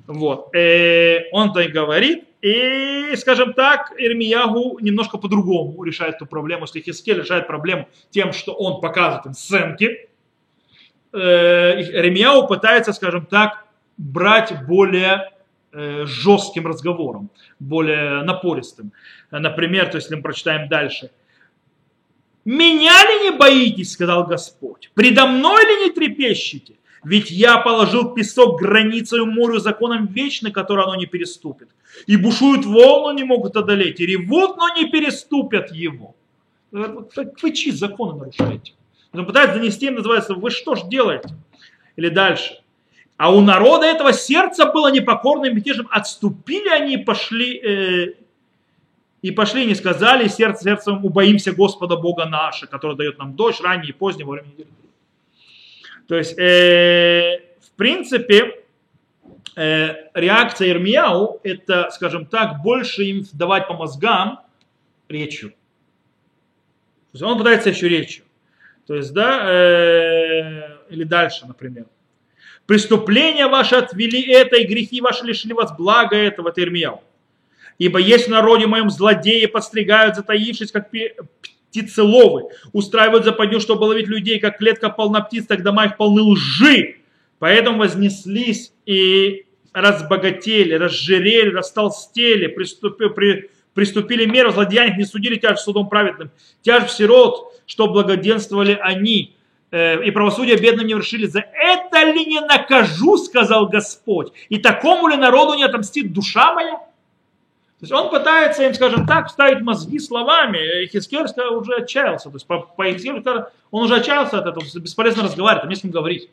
Вот. 0.07 0.55
Э, 0.55 1.29
он-то 1.31 1.59
и 1.61 1.67
говорит, 1.67 2.25
и, 2.41 3.13
скажем 3.17 3.53
так, 3.53 3.93
Ирмиягу 3.97 4.79
немножко 4.79 5.17
по-другому 5.17 5.83
решает 5.83 6.15
эту 6.15 6.25
проблему. 6.25 6.63
Если 6.63 6.81
Хискель 6.81 7.19
решает 7.19 7.45
проблему 7.45 7.87
тем, 8.09 8.33
что 8.33 8.53
он 8.53 8.81
показывает 8.81 9.27
им 9.27 9.33
сценки, 9.33 10.09
Ирмиягу 11.13 12.47
пытается, 12.47 12.93
скажем 12.93 13.25
так, 13.25 13.65
брать 13.97 14.65
более 14.65 15.31
э, 15.71 16.05
жестким 16.05 16.65
разговором, 16.65 17.29
более 17.59 18.23
напористым. 18.23 18.91
Например, 19.29 19.87
то 19.87 19.97
есть, 19.97 20.07
если 20.07 20.15
мы 20.15 20.23
прочитаем 20.23 20.67
дальше. 20.67 21.11
«Меня 22.45 23.03
ли 23.03 23.29
не 23.29 23.37
боитесь, 23.37 23.93
сказал 23.93 24.25
Господь, 24.25 24.91
предо 24.93 25.27
мной 25.27 25.63
ли 25.65 25.85
не 25.85 25.91
трепещете? 25.91 26.75
Ведь 27.03 27.31
я 27.31 27.57
положил 27.57 28.13
песок 28.13 28.59
границей 28.59 29.25
морю 29.25 29.59
законом 29.59 30.05
вечный, 30.07 30.51
который 30.51 30.83
оно 30.83 30.95
не 30.95 31.07
переступит. 31.07 31.69
И 32.05 32.15
бушуют 32.15 32.65
волны, 32.65 33.15
не 33.15 33.23
могут 33.23 33.57
одолеть, 33.57 33.99
и 33.99 34.05
ревут, 34.05 34.57
но 34.57 34.75
не 34.75 34.85
переступят 34.85 35.71
его. 35.71 36.15
Вы 36.71 37.51
чьи 37.51 37.71
законы 37.71 38.19
нарушаете? 38.19 38.73
Он 39.13 39.25
пытается 39.25 39.57
донести 39.57 39.87
им, 39.87 39.95
называется, 39.95 40.35
вы 40.35 40.51
что 40.51 40.75
ж 40.75 40.83
делаете? 40.83 41.29
Или 41.95 42.09
дальше. 42.09 42.61
А 43.17 43.33
у 43.33 43.41
народа 43.41 43.85
этого 43.85 44.13
сердца 44.13 44.65
было 44.71 44.91
непокорным 44.91 45.55
мятежем. 45.55 45.87
Отступили 45.91 46.69
они 46.69 46.93
и 46.95 47.03
пошли, 47.03 47.57
э, 47.57 48.13
и 49.21 49.31
пошли, 49.31 49.65
не 49.65 49.75
сказали 49.75 50.27
сердце 50.27 50.63
сердцем, 50.63 51.05
убоимся 51.05 51.51
Господа 51.51 51.95
Бога 51.95 52.25
нашего, 52.25 52.69
который 52.69 52.97
дает 52.97 53.19
нам 53.19 53.35
дождь 53.35 53.61
ранее 53.61 53.89
и 53.89 53.93
позднее 53.93 54.25
во 54.25 54.33
время 54.33 54.47
недели. 54.47 54.69
То 56.07 56.17
есть, 56.17 56.37
э, 56.37 57.39
в 57.61 57.71
принципе, 57.77 58.63
э, 59.55 59.95
реакция 60.13 60.69
Ирмияу– 60.69 61.39
это, 61.43 61.89
скажем 61.91 62.25
так, 62.25 62.61
больше 62.63 63.03
им 63.03 63.25
давать 63.33 63.67
по 63.67 63.75
мозгам 63.75 64.39
речью. 65.07 65.51
То 65.51 65.55
есть 67.13 67.23
он 67.23 67.37
пытается 67.37 67.69
еще 67.69 67.87
речью. 67.87 68.25
То 68.87 68.95
есть, 68.95 69.13
да, 69.13 69.49
э, 69.49 70.77
или 70.89 71.03
дальше, 71.03 71.45
например. 71.45 71.85
Преступления 72.65 73.47
ваши 73.47 73.75
отвели 73.75 74.21
это, 74.31 74.55
и 74.57 74.65
грехи 74.65 75.01
ваши 75.01 75.25
лишили 75.25 75.53
вас 75.53 75.75
блага 75.77 76.15
этого, 76.15 76.49
это 76.49 76.61
Ирмияу. 76.61 77.03
Ибо 77.81 77.97
есть 77.97 78.27
в 78.27 78.29
народе 78.29 78.67
моем 78.67 78.91
злодеи, 78.91 79.47
подстригают, 79.47 80.15
затаившись, 80.15 80.71
как 80.71 80.91
птицеловы, 81.71 82.49
устраивают 82.73 83.25
западню, 83.25 83.59
чтобы 83.59 83.85
ловить 83.85 84.07
людей, 84.07 84.37
как 84.37 84.59
клетка 84.59 84.91
полна 84.91 85.21
птиц, 85.21 85.47
так 85.47 85.63
дома 85.63 85.85
их 85.85 85.97
полны 85.97 86.21
лжи. 86.21 86.97
Поэтому 87.39 87.79
вознеслись 87.79 88.71
и 88.85 89.47
разбогатели, 89.73 90.75
разжирели, 90.75 91.49
растолстели, 91.49 92.45
приступили, 92.45 93.09
при, 93.09 93.49
приступили 93.73 94.25
меру 94.25 94.51
злодеяний, 94.51 94.97
не 94.97 95.05
судили 95.05 95.37
тяжесть 95.37 95.63
судом 95.63 95.89
праведным, 95.89 96.29
тяжесть 96.61 96.97
сирот, 96.97 97.51
что 97.65 97.87
благоденствовали 97.87 98.77
они, 98.79 99.35
э, 99.71 100.05
и 100.05 100.11
правосудие 100.11 100.57
бедным 100.57 100.85
не 100.85 100.93
вершили. 100.93 101.25
За 101.25 101.39
это 101.39 102.03
ли 102.03 102.27
не 102.27 102.41
накажу, 102.41 103.17
сказал 103.17 103.69
Господь, 103.69 104.33
и 104.49 104.59
такому 104.59 105.07
ли 105.07 105.15
народу 105.15 105.55
не 105.55 105.63
отомстит 105.63 106.13
душа 106.13 106.53
моя? 106.53 106.90
То 107.81 107.85
есть 107.85 107.93
он 107.93 108.11
пытается 108.11 108.63
им, 108.63 108.75
скажем 108.75 109.07
так, 109.07 109.27
вставить 109.27 109.61
мозги 109.61 109.97
словами. 109.97 110.85
Хискель 110.85 111.25
уже 111.51 111.77
отчаялся. 111.77 112.29
То 112.29 112.35
есть 112.35 112.45
по, 112.45 112.59
по 112.59 112.85
Хискелю 112.85 113.23
он 113.71 113.85
уже 113.85 113.95
отчаялся 113.95 114.37
от 114.37 114.45
этого. 114.45 114.63
Бесполезно 114.75 115.23
разговаривать, 115.23 115.63
там 115.63 115.69
не 115.71 115.75
с 115.75 115.81
кем 115.81 115.89
говорить. 115.89 116.29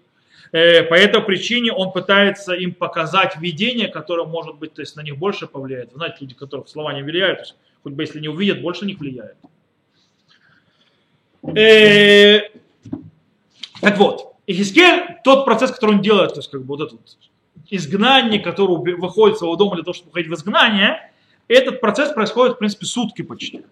Э, 0.52 0.83
по 0.83 0.93
этой 0.93 1.23
причине 1.23 1.73
он 1.73 1.90
пытается 1.93 2.52
им 2.52 2.75
показать 2.75 3.38
видение, 3.38 3.88
которое 3.88 4.26
может 4.26 4.57
быть 4.57 4.75
то 4.75 4.83
есть, 4.83 4.95
на 4.95 5.00
них 5.00 5.17
больше 5.17 5.47
повлияет. 5.47 5.90
Знаете, 5.95 6.17
люди, 6.21 6.35
которых 6.35 6.69
слова 6.69 6.93
не 6.93 7.02
влияют, 7.02 7.38
есть, 7.38 7.57
хоть 7.83 7.95
бы 7.95 8.02
если 8.02 8.21
не 8.21 8.28
увидят, 8.28 8.61
больше 8.61 8.85
них 8.85 8.99
влияет. 8.99 9.37
Э, 11.57 12.40
так 13.81 13.97
вот, 13.97 14.35
Ихискель, 14.47 15.17
тот 15.25 15.47
процесс, 15.47 15.71
который 15.71 15.93
он 15.93 16.02
делает, 16.02 16.35
то 16.35 16.40
есть 16.40 16.50
как 16.50 16.61
бы 16.61 16.76
вот 16.76 16.83
этот 16.83 17.00
изгнанник, 17.71 18.45
который 18.45 18.97
выходит 18.97 19.37
из 19.37 19.38
своего 19.38 19.57
дома 19.57 19.76
для 19.76 19.85
того, 19.85 19.95
чтобы 19.95 20.11
уходить 20.11 20.31
в 20.31 20.35
изгнание, 20.35 21.11
этот 21.49 21.81
процесс 21.81 22.12
происходит, 22.12 22.57
в 22.57 22.59
принципе, 22.59 22.87
сутки 22.87 23.23
почти. 23.23 23.64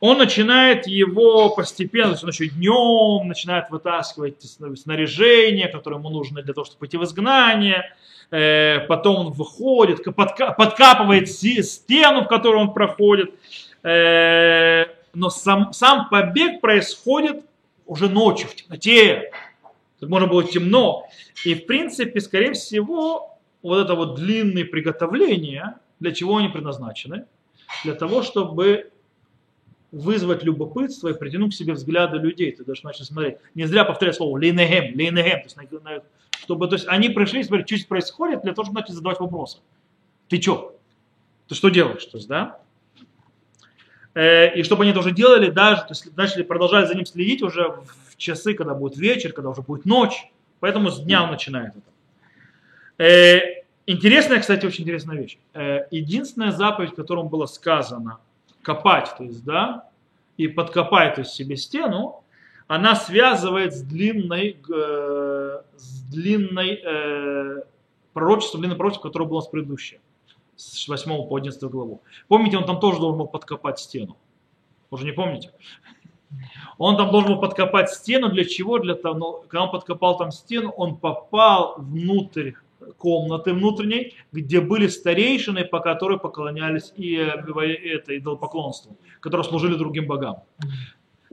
Он 0.00 0.18
начинает 0.18 0.86
его 0.86 1.54
постепенно, 1.54 2.08
то 2.08 2.12
есть 2.12 2.24
он 2.24 2.30
еще 2.30 2.48
днем 2.48 3.26
начинает 3.26 3.70
вытаскивать 3.70 4.42
снаряжение, 4.42 5.68
которое 5.68 5.96
ему 5.96 6.10
нужно 6.10 6.42
для 6.42 6.52
того, 6.52 6.64
чтобы 6.64 6.80
пойти 6.80 6.98
в 6.98 7.04
изгнание. 7.04 7.94
Э, 8.30 8.80
потом 8.80 9.26
он 9.26 9.32
выходит, 9.32 10.04
подкапывает 10.04 11.30
стену, 11.30 12.24
в 12.24 12.28
которую 12.28 12.62
он 12.62 12.74
проходит. 12.74 13.30
Э, 13.82 14.86
но 15.14 15.30
сам, 15.30 15.72
сам 15.72 16.08
побег 16.10 16.60
происходит 16.60 17.44
уже 17.86 18.08
ночью, 18.08 18.48
в 18.48 18.54
темноте. 18.54 19.30
Как 20.00 20.08
можно 20.08 20.28
было 20.28 20.44
темно. 20.44 21.08
И, 21.44 21.54
в 21.54 21.66
принципе, 21.66 22.20
скорее 22.20 22.52
всего, 22.52 23.38
вот 23.62 23.84
это 23.84 23.94
вот 23.94 24.16
длинные 24.16 24.64
приготовления, 24.64 25.76
для 26.04 26.12
чего 26.12 26.36
они 26.36 26.48
предназначены? 26.48 27.24
Для 27.82 27.94
того, 27.94 28.22
чтобы 28.22 28.90
вызвать 29.90 30.42
любопытство 30.42 31.08
и 31.08 31.18
притянуть 31.18 31.54
к 31.54 31.56
себе 31.56 31.72
взгляды 31.72 32.18
людей. 32.18 32.52
Ты 32.52 32.62
даже 32.62 32.84
начал 32.84 33.04
смотреть. 33.04 33.38
Не 33.54 33.64
зря 33.64 33.84
повторяю 33.84 34.12
слово 34.12 34.36
лейнегем, 34.38 34.98
лейнегем. 34.98 35.48
То 35.48 35.60
есть, 35.62 36.04
чтобы, 36.42 36.68
то 36.68 36.74
есть 36.74 36.86
они 36.88 37.08
пришли, 37.08 37.42
смотреть, 37.42 37.68
что 37.68 37.76
здесь 37.76 37.86
происходит, 37.86 38.42
для 38.42 38.52
того, 38.52 38.66
чтобы 38.66 38.80
начать 38.80 38.96
задавать 38.96 39.18
вопросы. 39.18 39.60
Ты 40.28 40.42
что? 40.42 40.78
Ты 41.48 41.54
что 41.54 41.70
делаешь? 41.70 42.04
То 42.04 42.18
есть, 42.18 42.28
да? 42.28 42.58
Э, 44.12 44.54
и 44.54 44.62
чтобы 44.62 44.84
они 44.84 44.92
тоже 44.92 45.10
делали, 45.12 45.48
даже, 45.50 45.82
то 45.82 45.92
есть 45.92 46.14
начали 46.16 46.42
продолжать 46.42 46.88
за 46.88 46.94
ним 46.96 47.06
следить 47.06 47.40
уже 47.40 47.62
в 48.08 48.16
часы, 48.18 48.52
когда 48.52 48.74
будет 48.74 48.98
вечер, 48.98 49.32
когда 49.32 49.48
уже 49.48 49.62
будет 49.62 49.86
ночь. 49.86 50.30
Поэтому 50.60 50.90
с 50.90 51.00
дня 51.00 51.24
он 51.24 51.30
начинает 51.30 51.72
это. 52.98 53.63
Интересная, 53.86 54.40
кстати, 54.40 54.64
очень 54.64 54.84
интересная 54.84 55.18
вещь. 55.18 55.38
Э, 55.52 55.86
единственная 55.90 56.52
заповедь, 56.52 56.94
которому 56.94 57.28
было 57.28 57.44
сказано 57.46 58.18
копать, 58.62 59.12
то 59.18 59.24
есть, 59.24 59.44
да, 59.44 59.88
и 60.38 60.48
подкопать 60.48 61.16
то 61.16 61.20
есть, 61.20 61.32
себе 61.32 61.56
стену, 61.56 62.24
она 62.66 62.96
связывает 62.96 63.74
с 63.74 63.82
длинной, 63.82 64.56
э, 64.74 65.62
с 65.76 66.02
длинной 66.10 66.80
э, 66.82 67.62
пророчеством, 68.14 68.62
длинным 68.62 68.78
пророчеством, 68.78 69.10
которое 69.10 69.26
было 69.26 69.40
с 69.42 69.48
предыдущее, 69.48 70.00
с 70.56 70.88
8 70.88 71.28
по 71.28 71.36
11 71.36 71.62
главу. 71.64 72.00
Помните, 72.28 72.56
он 72.56 72.64
там 72.64 72.80
тоже 72.80 73.00
должен 73.00 73.18
был 73.18 73.26
подкопать 73.26 73.78
стену. 73.78 74.16
Уже 74.90 75.04
не 75.04 75.12
помните? 75.12 75.50
Он 76.78 76.96
там 76.96 77.10
должен 77.10 77.34
был 77.34 77.40
подкопать 77.40 77.90
стену. 77.90 78.30
Для 78.30 78.44
чего? 78.44 78.78
Для 78.78 78.94
того, 78.94 79.14
ну, 79.18 79.32
когда 79.42 79.64
он 79.64 79.70
подкопал 79.70 80.16
там 80.16 80.32
стену, 80.32 80.70
он 80.70 80.96
попал 80.96 81.74
внутрь 81.76 82.52
комнаты 82.98 83.52
внутренней, 83.52 84.14
где 84.32 84.60
были 84.60 84.86
старейшины, 84.86 85.64
по 85.64 85.80
которой 85.80 86.18
поклонялись 86.18 86.92
и 86.96 87.14
это 87.14 88.16
идолопоклонству, 88.16 88.96
которые 89.20 89.44
служили 89.44 89.74
другим 89.74 90.06
богам. 90.06 90.42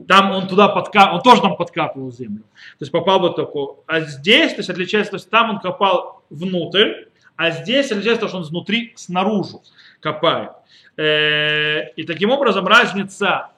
Там 0.08 0.32
он 0.32 0.48
туда 0.48 0.68
подкапывал, 0.68 1.16
он 1.16 1.22
тоже 1.22 1.42
там 1.42 1.56
подкапывал 1.56 2.10
землю. 2.12 2.42
То 2.78 2.82
есть 2.82 2.92
попал 2.92 3.20
бы 3.20 3.30
такой. 3.30 3.74
А 3.86 4.00
здесь, 4.00 4.52
то 4.52 4.58
есть 4.58 4.70
отличается, 4.70 5.12
то 5.12 5.16
есть 5.16 5.30
там 5.30 5.50
он 5.50 5.60
копал 5.60 6.22
внутрь, 6.30 7.04
а 7.36 7.50
здесь 7.50 7.90
отличается, 7.90 8.28
что 8.28 8.38
он 8.38 8.42
изнутри, 8.42 8.92
снаружи 8.96 9.58
копает. 10.00 10.52
Э, 10.96 11.90
и 11.96 12.04
таким 12.04 12.30
образом 12.30 12.66
разница 12.66 13.50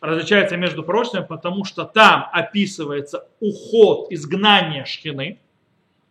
различается 0.00 0.56
между 0.56 0.82
пророчествами, 0.82 1.24
потому 1.26 1.64
что 1.64 1.84
там 1.84 2.28
описывается 2.32 3.28
уход, 3.40 4.10
изгнание 4.10 4.84
шхины, 4.84 5.38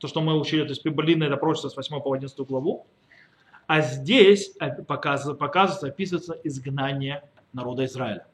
то, 0.02 0.08
что 0.08 0.22
мы 0.22 0.38
учили, 0.40 0.64
то 0.64 0.70
есть 0.70 0.84
длинное 0.84 1.28
это 1.28 1.38
пророчество 1.38 1.70
с 1.70 1.78
8 1.78 2.02
по 2.02 2.12
11 2.14 2.38
главу. 2.40 2.88
А 3.68 3.82
здесь 3.82 4.52
показывается, 4.88 5.36
показывается, 5.36 5.88
описывается 5.88 6.38
изгнание 6.44 7.24
народа 7.54 7.86
Израиля. 7.86 8.26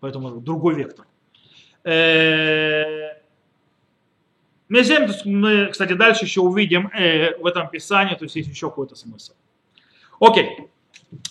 Поэтому 0.00 0.40
другой 0.40 0.74
вектор. 0.74 1.06
Есть 4.70 5.24
мы, 5.26 5.66
кстати, 5.66 5.92
дальше 5.92 6.24
еще 6.24 6.40
увидим 6.40 6.88
в 6.88 7.46
этом 7.46 7.68
писании, 7.68 8.14
то 8.14 8.24
есть 8.24 8.34
есть 8.34 8.48
еще 8.48 8.70
какой-то 8.70 8.96
смысл. 8.96 9.34
Окей. 10.18 10.70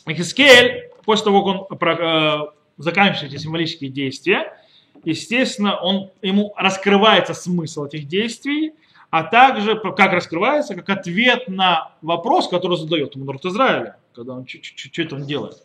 Ихискель, 0.06 0.92
после 1.04 1.26
того, 1.26 1.44
как 1.44 1.72
он 1.72 1.78
про- 1.78 2.54
заканчивает 2.78 3.34
эти 3.34 3.42
символические 3.42 3.90
действия, 3.90 4.56
естественно, 5.04 5.76
он, 5.76 6.12
ему 6.22 6.54
раскрывается 6.56 7.34
смысл 7.34 7.86
этих 7.86 8.08
действий, 8.08 8.74
а 9.14 9.24
также 9.24 9.80
как 9.80 10.12
раскрывается, 10.12 10.74
как 10.74 10.90
ответ 10.90 11.48
на 11.48 11.92
вопрос, 12.02 12.48
который 12.48 12.78
задает 12.78 13.14
ему 13.14 13.26
народ 13.26 13.46
Израиля, 13.46 13.98
когда 14.12 14.34
он 14.34 14.48
что 14.48 15.02
это 15.04 15.16
он 15.18 15.28
делает. 15.28 15.64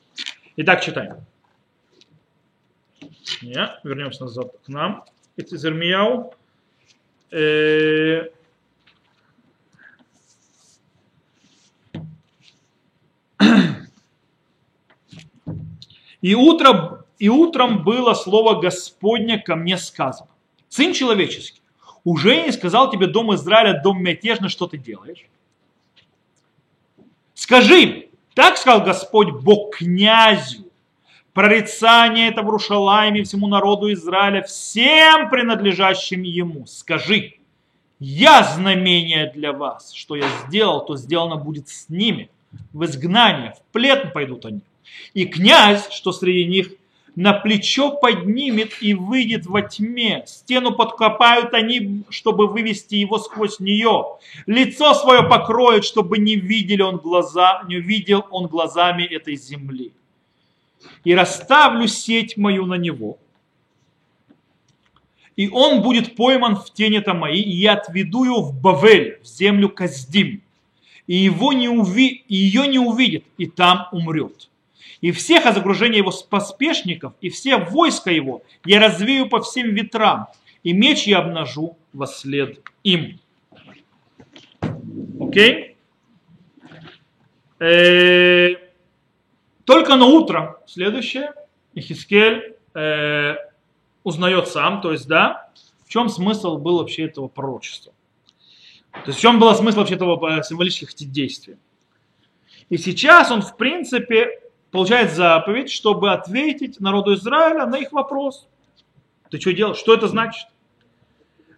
Итак, 0.57 0.83
читаем. 0.83 1.25
Не, 3.40 3.71
вернемся 3.85 4.25
назад 4.25 4.52
к 4.62 4.69
нам. 4.69 5.07
Это 5.38 5.55
из 5.55 5.64
Ирмияу. 5.64 6.35
Э, 7.31 8.25
И 16.21 16.35
утром, 16.35 17.05
и 17.19 17.31
утром 17.31 17.83
было 17.83 18.12
слово 18.12 18.61
Господня 18.61 19.40
ко 19.40 19.57
мне 19.57 19.78
сказано. 19.78 20.28
Сын 20.69 20.93
человеческий, 20.93 21.58
уже 22.11 22.43
не 22.43 22.53
сказал 22.53 22.91
тебе 22.91 23.07
дом 23.07 23.35
Израиля, 23.35 23.81
дом 23.83 24.03
мятежный, 24.03 24.49
что 24.49 24.67
ты 24.67 24.79
делаешь? 24.79 25.27
Скажи 27.35 28.09
так 28.38 28.57
сказал 28.57 28.85
Господь 28.85 29.31
Бог 29.31 29.77
князю, 29.77 30.71
прорицание 31.33 32.29
это 32.29 32.43
в 32.43 32.49
Рушалайме 32.49 33.25
всему 33.25 33.49
народу 33.49 33.93
Израиля, 33.93 34.43
всем 34.43 35.29
принадлежащим 35.29 36.23
ему. 36.23 36.65
Скажи, 36.67 37.35
я 37.99 38.45
знамение 38.45 39.33
для 39.35 39.53
вас, 39.53 39.93
что 39.93 40.15
я 40.15 40.29
сделал, 40.47 40.85
то 40.85 40.97
сделано 40.97 41.35
будет 41.35 41.69
с 41.69 41.88
ними. 41.88 42.31
В 42.73 42.85
изгнание, 42.85 43.55
в 43.59 43.73
плен 43.73 44.12
пойдут 44.12 44.47
они. 44.47 44.61
И 45.15 45.27
князь, 45.27 45.91
что 45.91 46.12
среди 46.12 46.45
них, 46.45 46.71
на 47.18 47.32
плечо 47.32 47.90
поднимет 47.90 48.80
и 48.80 48.94
выйдет 48.94 49.44
во 49.46 49.62
тьме. 49.62 50.22
Стену 50.25 50.70
подкопают 50.70 51.52
они, 51.52 52.04
чтобы 52.10 52.46
вывести 52.46 52.94
его 52.94 53.18
сквозь 53.18 53.58
нее. 53.58 54.18
Лицо 54.46 54.94
свое 54.94 55.25
покроют, 55.25 55.84
чтобы 55.84 56.18
не 56.18 56.37
видели 56.37 56.80
он 56.80 56.98
глаза, 56.98 57.64
не 57.66 57.80
видел 57.80 58.25
он 58.30 58.46
глазами 58.46 59.02
этой 59.02 59.34
земли. 59.34 59.90
И 61.02 61.12
расставлю 61.12 61.88
сеть 61.88 62.37
мою 62.37 62.66
на 62.66 62.75
него. 62.75 63.18
И 65.34 65.48
он 65.48 65.82
будет 65.82 66.14
пойман 66.14 66.54
в 66.54 66.72
тени-то 66.72 67.14
мои, 67.14 67.40
и 67.40 67.50
я 67.50 67.72
отведу 67.72 68.22
его 68.22 68.42
в 68.42 68.60
Бавель, 68.60 69.18
в 69.25 69.26
землю 69.26 69.68
Каздим. 69.70 70.40
И, 71.08 71.16
его 71.16 71.52
не 71.52 71.68
уви... 71.68 72.25
ее 72.28 72.68
не 72.68 72.78
увидит, 72.78 73.25
и 73.38 73.46
там 73.48 73.88
умрет 73.90 74.48
и 75.00 75.12
всех 75.12 75.47
о 75.47 75.52
загружении 75.52 75.99
его 75.99 76.12
поспешников, 76.28 77.14
и 77.21 77.28
все 77.28 77.57
войска 77.57 78.11
его 78.11 78.43
я 78.64 78.81
развею 78.81 79.28
по 79.28 79.40
всем 79.40 79.75
ветрам, 79.75 80.28
и 80.62 80.73
меч 80.73 81.07
я 81.07 81.19
обнажу 81.19 81.76
во 81.93 82.07
след 82.07 82.61
им. 82.83 83.21
Окей? 85.21 85.76
Э, 87.61 88.50
Только 89.64 89.97
на 89.97 90.07
утро, 90.07 90.61
следующее, 90.67 91.33
Ихискель 91.75 92.57
э, 92.75 93.37
узнает 94.02 94.49
сам, 94.49 94.81
то 94.81 94.93
есть, 94.93 95.07
да, 95.07 95.50
в 95.85 95.90
чем 95.90 96.09
смысл 96.09 96.59
был 96.59 96.78
вообще 96.78 97.05
этого 97.05 97.28
пророчества. 97.28 97.93
То 98.93 99.09
есть 99.09 99.19
в 99.19 99.23
чем 99.23 99.38
был 99.38 99.55
смысл 99.55 99.78
вообще 99.78 99.95
этого 99.95 100.42
символических 100.42 101.11
действий. 101.11 101.57
И 102.68 102.77
сейчас 102.77 103.31
он, 103.31 103.42
в 103.42 103.57
принципе, 103.57 104.40
получает 104.70 105.12
заповедь, 105.12 105.70
чтобы 105.70 106.12
ответить 106.12 106.81
народу 106.81 107.14
Израиля 107.14 107.66
на 107.66 107.76
их 107.76 107.92
вопрос. 107.92 108.48
Ты 109.31 109.40
что 109.40 109.52
делаешь? 109.52 109.78
Что 109.78 109.94
это 109.94 110.09
значит? 110.09 110.48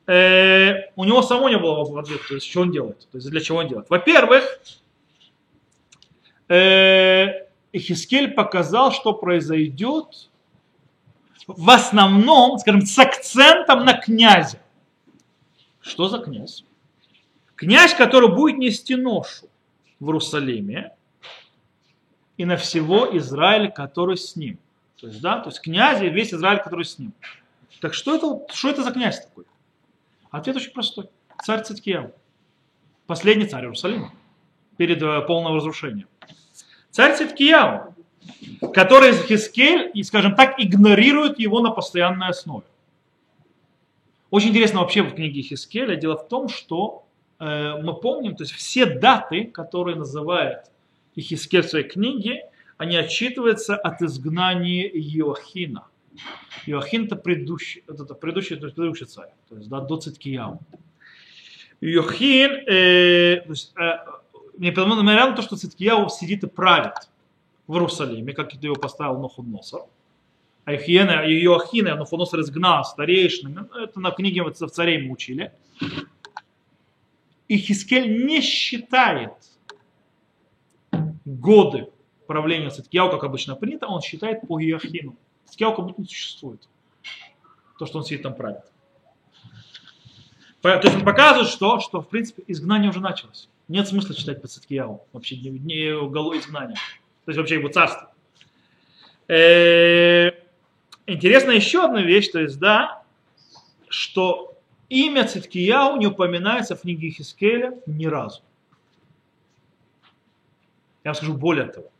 Э, 0.06 0.90
у 0.96 1.04
него 1.04 1.22
самого 1.22 1.48
не 1.48 1.58
было 1.58 2.00
ответа, 2.00 2.22
то 2.28 2.34
есть 2.34 2.46
что 2.46 2.62
он 2.62 2.72
делает, 2.72 3.06
то 3.12 3.18
есть 3.18 3.30
для 3.30 3.40
чего 3.40 3.58
он 3.58 3.68
делает. 3.68 3.88
Во-первых, 3.88 4.60
э, 6.48 7.46
показал, 8.34 8.90
что 8.90 9.12
произойдет 9.12 10.30
в 11.46 11.70
основном, 11.70 12.58
скажем, 12.58 12.82
с 12.82 12.98
акцентом 12.98 13.84
на 13.84 13.94
князя. 13.94 14.58
Что 15.80 16.08
за 16.08 16.18
князь? 16.18 16.64
Князь, 17.54 17.94
который 17.94 18.34
будет 18.34 18.58
нести 18.58 18.96
ношу 18.96 19.48
в 19.98 20.06
Иерусалиме, 20.06 20.92
и 22.40 22.46
на 22.46 22.56
всего 22.56 23.06
Израиль, 23.18 23.70
который 23.70 24.16
с 24.16 24.34
ним. 24.34 24.58
То 24.98 25.08
есть, 25.08 25.20
да, 25.20 25.40
то 25.40 25.50
есть 25.50 25.60
князь 25.60 26.00
и 26.00 26.08
весь 26.08 26.32
Израиль, 26.32 26.62
который 26.62 26.86
с 26.86 26.98
ним. 26.98 27.12
Так 27.82 27.92
что 27.92 28.14
это, 28.14 28.54
что 28.54 28.70
это 28.70 28.82
за 28.82 28.92
князь 28.92 29.20
такой? 29.20 29.44
Ответ 30.30 30.56
очень 30.56 30.72
простой. 30.72 31.10
Царь 31.44 31.62
Циткияу. 31.64 32.14
Последний 33.06 33.44
царь 33.44 33.64
Иерусалима. 33.64 34.14
Перед 34.78 35.02
э, 35.02 35.20
полным 35.26 35.54
разрушением. 35.54 36.08
Царь 36.90 37.14
Циткияу, 37.14 37.94
который 38.72 39.12
Хискель, 39.12 39.90
и, 39.92 40.02
скажем 40.02 40.34
так, 40.34 40.54
игнорирует 40.58 41.38
его 41.38 41.60
на 41.60 41.70
постоянной 41.70 42.28
основе. 42.28 42.64
Очень 44.30 44.48
интересно 44.48 44.80
вообще 44.80 45.02
в 45.02 45.14
книге 45.14 45.42
Хискеля. 45.42 45.94
Дело 45.94 46.16
в 46.16 46.26
том, 46.26 46.48
что 46.48 47.04
э, 47.38 47.82
мы 47.82 47.92
помним, 47.92 48.34
то 48.34 48.44
есть 48.44 48.54
все 48.54 48.86
даты, 48.86 49.44
которые 49.44 49.96
называют 49.96 50.70
и 51.14 51.20
Хискель 51.20 51.62
в 51.62 51.68
своей 51.68 51.88
книге, 51.88 52.42
они 52.76 52.96
отчитываются 52.96 53.76
от 53.76 54.00
изгнания 54.02 54.86
Иоахина. 54.86 55.86
Иоахин 56.66 57.04
это 57.04 57.16
предыдущий, 57.16 57.84
это 57.86 58.14
предыдущий, 58.14 58.56
то 58.56 58.66
есть 58.66 58.76
предыдущий 58.76 59.06
царь, 59.06 59.30
то 59.48 59.56
есть 59.56 59.68
да, 59.68 59.80
до 59.80 59.96
Циткияу. 59.96 60.60
Иохин, 61.80 62.50
э, 62.66 63.40
то 63.40 63.50
есть, 63.50 63.72
э, 63.76 63.98
несмотря 64.58 65.26
на 65.30 65.36
то, 65.36 65.42
что 65.42 65.56
Циткияу 65.56 66.08
сидит 66.10 66.44
и 66.44 66.46
правит 66.46 67.08
в 67.66 67.74
Иерусалиме, 67.74 68.34
как 68.34 68.54
это 68.54 68.66
его 68.66 68.76
поставил 68.76 69.18
Нохудносор, 69.18 69.86
а 70.64 70.72
Иохина, 70.74 71.24
Иохина 71.26 71.96
Нохудносор 71.96 72.40
изгнал 72.40 72.84
старейшинами, 72.84 73.66
это 73.82 73.98
на 73.98 74.10
книге 74.10 74.42
в 74.42 74.52
царей 74.52 75.02
мы 75.02 75.12
учили, 75.12 75.52
и 77.48 77.56
Хискель 77.56 78.26
не 78.26 78.42
считает 78.42 79.32
годы 81.38 81.88
правления 82.26 82.70
Циткияу, 82.70 83.10
как 83.10 83.24
обычно 83.24 83.54
принято, 83.56 83.86
он 83.86 84.00
считает 84.00 84.40
по 84.46 84.60
Иохину. 84.60 85.16
Циткияу 85.46 85.74
как 85.74 85.86
будто 85.86 86.00
не 86.00 86.06
существует. 86.06 86.68
То, 87.78 87.86
что 87.86 87.98
он 87.98 88.04
сидит 88.04 88.22
там 88.22 88.34
правит. 88.34 88.60
То 90.60 90.68
есть 90.68 90.94
он 90.94 91.04
показывает, 91.04 91.48
что, 91.48 91.80
что 91.80 92.00
в 92.02 92.08
принципе 92.08 92.42
изгнание 92.46 92.90
уже 92.90 93.00
началось. 93.00 93.48
Нет 93.68 93.88
смысла 93.88 94.14
читать 94.14 94.42
по 94.42 94.48
Циткияу, 94.48 95.02
вообще 95.12 95.36
не, 95.36 95.50
не 95.50 96.08
голо 96.08 96.36
изгнания. 96.36 96.76
То 97.24 97.30
есть 97.30 97.38
вообще 97.38 97.54
его 97.54 97.68
царство. 97.68 98.10
Э, 99.28 100.32
интересно 101.06 101.52
еще 101.52 101.84
одна 101.84 102.02
вещь, 102.02 102.28
то 102.28 102.40
есть, 102.40 102.58
да, 102.58 103.02
что 103.88 104.58
имя 104.88 105.26
Циткияу 105.26 105.96
не 105.96 106.06
упоминается 106.06 106.76
в 106.76 106.82
книге 106.82 107.10
Хискеля 107.10 107.78
ни 107.86 108.06
разу. 108.06 108.42
Я 111.04 111.10
вам 111.10 111.14
скажу 111.14 111.34
более 111.34 111.66
того. 111.66 111.90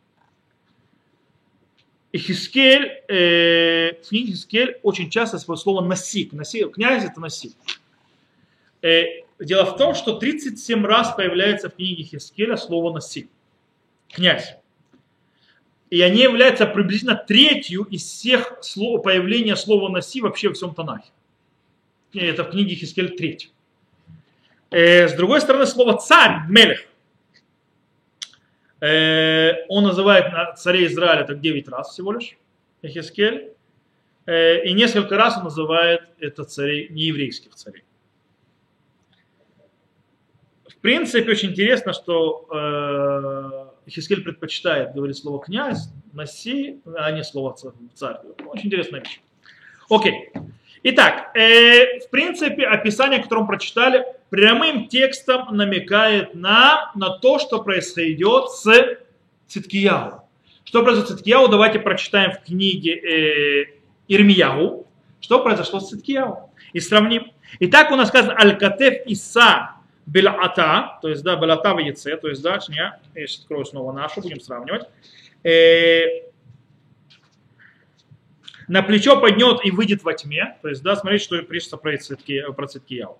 И 2.11 2.17
Хискель, 2.17 3.03
э, 3.07 3.93
в 4.03 4.09
книге 4.09 4.33
Хискель 4.33 4.79
очень 4.83 5.09
часто 5.09 5.37
использует 5.37 5.63
слово 5.63 5.81
насик. 5.81 6.33
насик. 6.33 6.73
Князь 6.73 7.05
это 7.05 7.21
насик. 7.21 7.53
Э, 8.81 9.03
дело 9.39 9.65
в 9.65 9.77
том, 9.77 9.95
что 9.95 10.17
37 10.17 10.85
раз 10.85 11.13
появляется 11.15 11.69
в 11.69 11.75
книге 11.75 12.03
Хискеля 12.03 12.57
слово 12.57 12.93
насик. 12.93 13.29
Князь. 14.09 14.55
И 15.89 16.01
они 16.01 16.21
являются 16.21 16.65
приблизительно 16.65 17.15
третью 17.15 17.83
из 17.83 18.03
всех 18.03 18.57
слов, 18.61 19.03
появления 19.03 19.55
слова 19.55 19.89
наси 19.89 20.21
вообще 20.21 20.49
в 20.49 20.53
всем 20.53 20.73
Танахе. 20.73 21.11
Это 22.13 22.43
в 22.43 22.51
книге 22.51 22.75
Хискель 22.75 23.15
треть. 23.15 23.51
Э, 24.69 25.07
с 25.07 25.13
другой 25.13 25.41
стороны, 25.41 25.65
слово 25.65 25.97
царь, 25.97 26.47
мелех, 26.49 26.85
он 28.81 29.83
называет 29.83 30.57
царей 30.57 30.87
Израиля 30.87 31.23
так 31.23 31.39
9 31.39 31.67
раз 31.69 31.91
всего 31.91 32.13
лишь, 32.13 32.37
Эхискель. 32.81 33.53
И 34.27 34.73
несколько 34.73 35.17
раз 35.17 35.37
он 35.37 35.43
называет 35.43 36.01
это 36.19 36.43
царей, 36.45 36.89
нееврейских 36.89 37.53
царей. 37.53 37.83
В 40.67 40.77
принципе, 40.77 41.31
очень 41.31 41.51
интересно, 41.51 41.93
что 41.93 43.71
Хискель 43.87 44.23
предпочитает 44.23 44.93
говорить 44.93 45.17
слово 45.17 45.43
князь, 45.43 45.89
наси, 46.13 46.81
а 46.95 47.11
не 47.11 47.23
слово 47.23 47.55
царь. 47.93 48.17
Очень 48.45 48.67
интересная 48.67 49.01
вещь. 49.01 49.21
Окей. 49.89 50.31
Итак, 50.83 51.35
э, 51.35 51.99
в 51.99 52.09
принципе, 52.09 52.65
описание, 52.65 53.21
которое 53.21 53.41
мы 53.41 53.47
прочитали, 53.47 54.05
прямым 54.31 54.87
текстом 54.87 55.55
намекает 55.55 56.33
нам 56.33 56.89
на 56.95 57.09
то, 57.09 57.37
что 57.37 57.61
происходит 57.61 58.49
с 58.49 58.97
Циткияу. 59.47 60.23
Что 60.63 60.83
произошло 60.83 61.07
с 61.07 61.17
Циткияу, 61.17 61.49
давайте 61.49 61.79
прочитаем 61.79 62.31
в 62.31 62.41
книге 62.41 62.93
э, 62.95 63.65
Ирмияу, 64.07 64.87
что 65.19 65.43
произошло 65.43 65.81
с 65.81 65.89
Циткияу. 65.89 66.49
И 66.71 66.79
сравним. 66.79 67.29
Итак, 67.59 67.91
у 67.91 67.95
нас 67.97 68.07
сказано 68.07 68.33
Аль-Катеф 68.39 69.05
Иса 69.05 69.71
Белата, 70.05 70.97
то 71.01 71.09
есть, 71.09 71.23
да, 71.23 71.35
Белата 71.35 71.73
в 71.73 71.79
яйце, 71.79 72.15
то 72.15 72.29
есть, 72.29 72.41
да, 72.41 72.59
я 72.69 72.97
сейчас 73.13 73.41
открою 73.41 73.65
снова 73.65 73.91
нашу, 73.91 74.21
будем 74.21 74.39
сравнивать. 74.39 74.87
Э, 75.43 76.05
на 78.69 78.81
плечо 78.81 79.19
поднет 79.19 79.59
и 79.65 79.71
выйдет 79.71 80.03
во 80.03 80.13
тьме. 80.13 80.55
То 80.61 80.69
есть, 80.69 80.81
да, 80.83 80.95
смотрите, 80.95 81.25
что 81.25 81.41
пишется 81.41 81.75
про 81.75 81.97
Циткияу. 81.97 83.17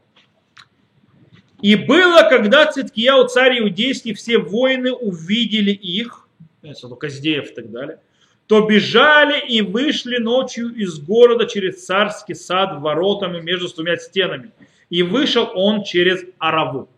И 1.62 1.76
было, 1.76 2.28
когда 2.30 2.66
Циткияу, 2.66 3.28
царь 3.28 3.60
иудейский, 3.60 4.14
все 4.14 4.38
воины 4.38 4.92
увидели 4.92 5.72
их, 5.72 6.28
Каздеев 6.62 7.52
и 7.52 7.54
так 7.54 7.72
далее, 7.72 8.00
то 8.48 8.62
бежали 8.62 9.40
и 9.48 9.62
вышли 9.62 10.18
ночью 10.18 10.74
из 10.74 11.00
города 11.00 11.46
через 11.46 11.86
царский 11.86 12.34
сад 12.34 12.82
воротами 12.82 13.40
между 13.40 13.74
двумя 13.74 13.98
стенами. 13.98 14.52
И 14.90 15.04
вышел 15.04 15.50
он 15.54 15.84
через 15.84 16.24
Араву. 16.38 16.90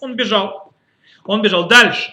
Он 0.00 0.16
бежал. 0.16 0.72
Он 1.24 1.42
бежал 1.42 1.68
дальше 1.68 2.12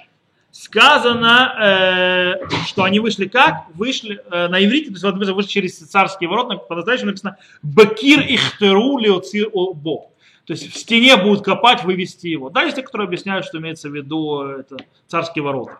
сказано, 0.52 1.56
э, 1.62 2.66
что 2.68 2.84
они 2.84 3.00
вышли 3.00 3.28
как? 3.28 3.68
Вышли 3.74 4.22
э, 4.30 4.48
на 4.50 4.64
иврите, 4.64 4.88
то 4.94 5.08
есть 5.08 5.32
вышли 5.32 5.50
через 5.50 5.78
царские 5.78 6.30
ворота, 6.30 6.58
по-настоящему 6.58 7.08
написано 7.08 7.38
«Бакир 7.62 8.20
ихтеру 8.20 8.98
леоцир 8.98 9.50
бо». 9.50 10.11
То 10.46 10.54
есть 10.54 10.74
в 10.74 10.78
стене 10.78 11.18
будут 11.18 11.46
копать, 11.46 11.84
вывести 11.84 12.28
его. 12.28 12.50
Да, 12.50 12.64
есть 12.64 12.76
те, 12.76 12.82
которые 12.82 13.06
объясняют, 13.06 13.46
что 13.46 13.60
имеется 13.60 13.90
в 13.90 13.96
виду 13.96 14.42
это 14.42 14.78
царские 15.08 15.44
ворота. 15.44 15.80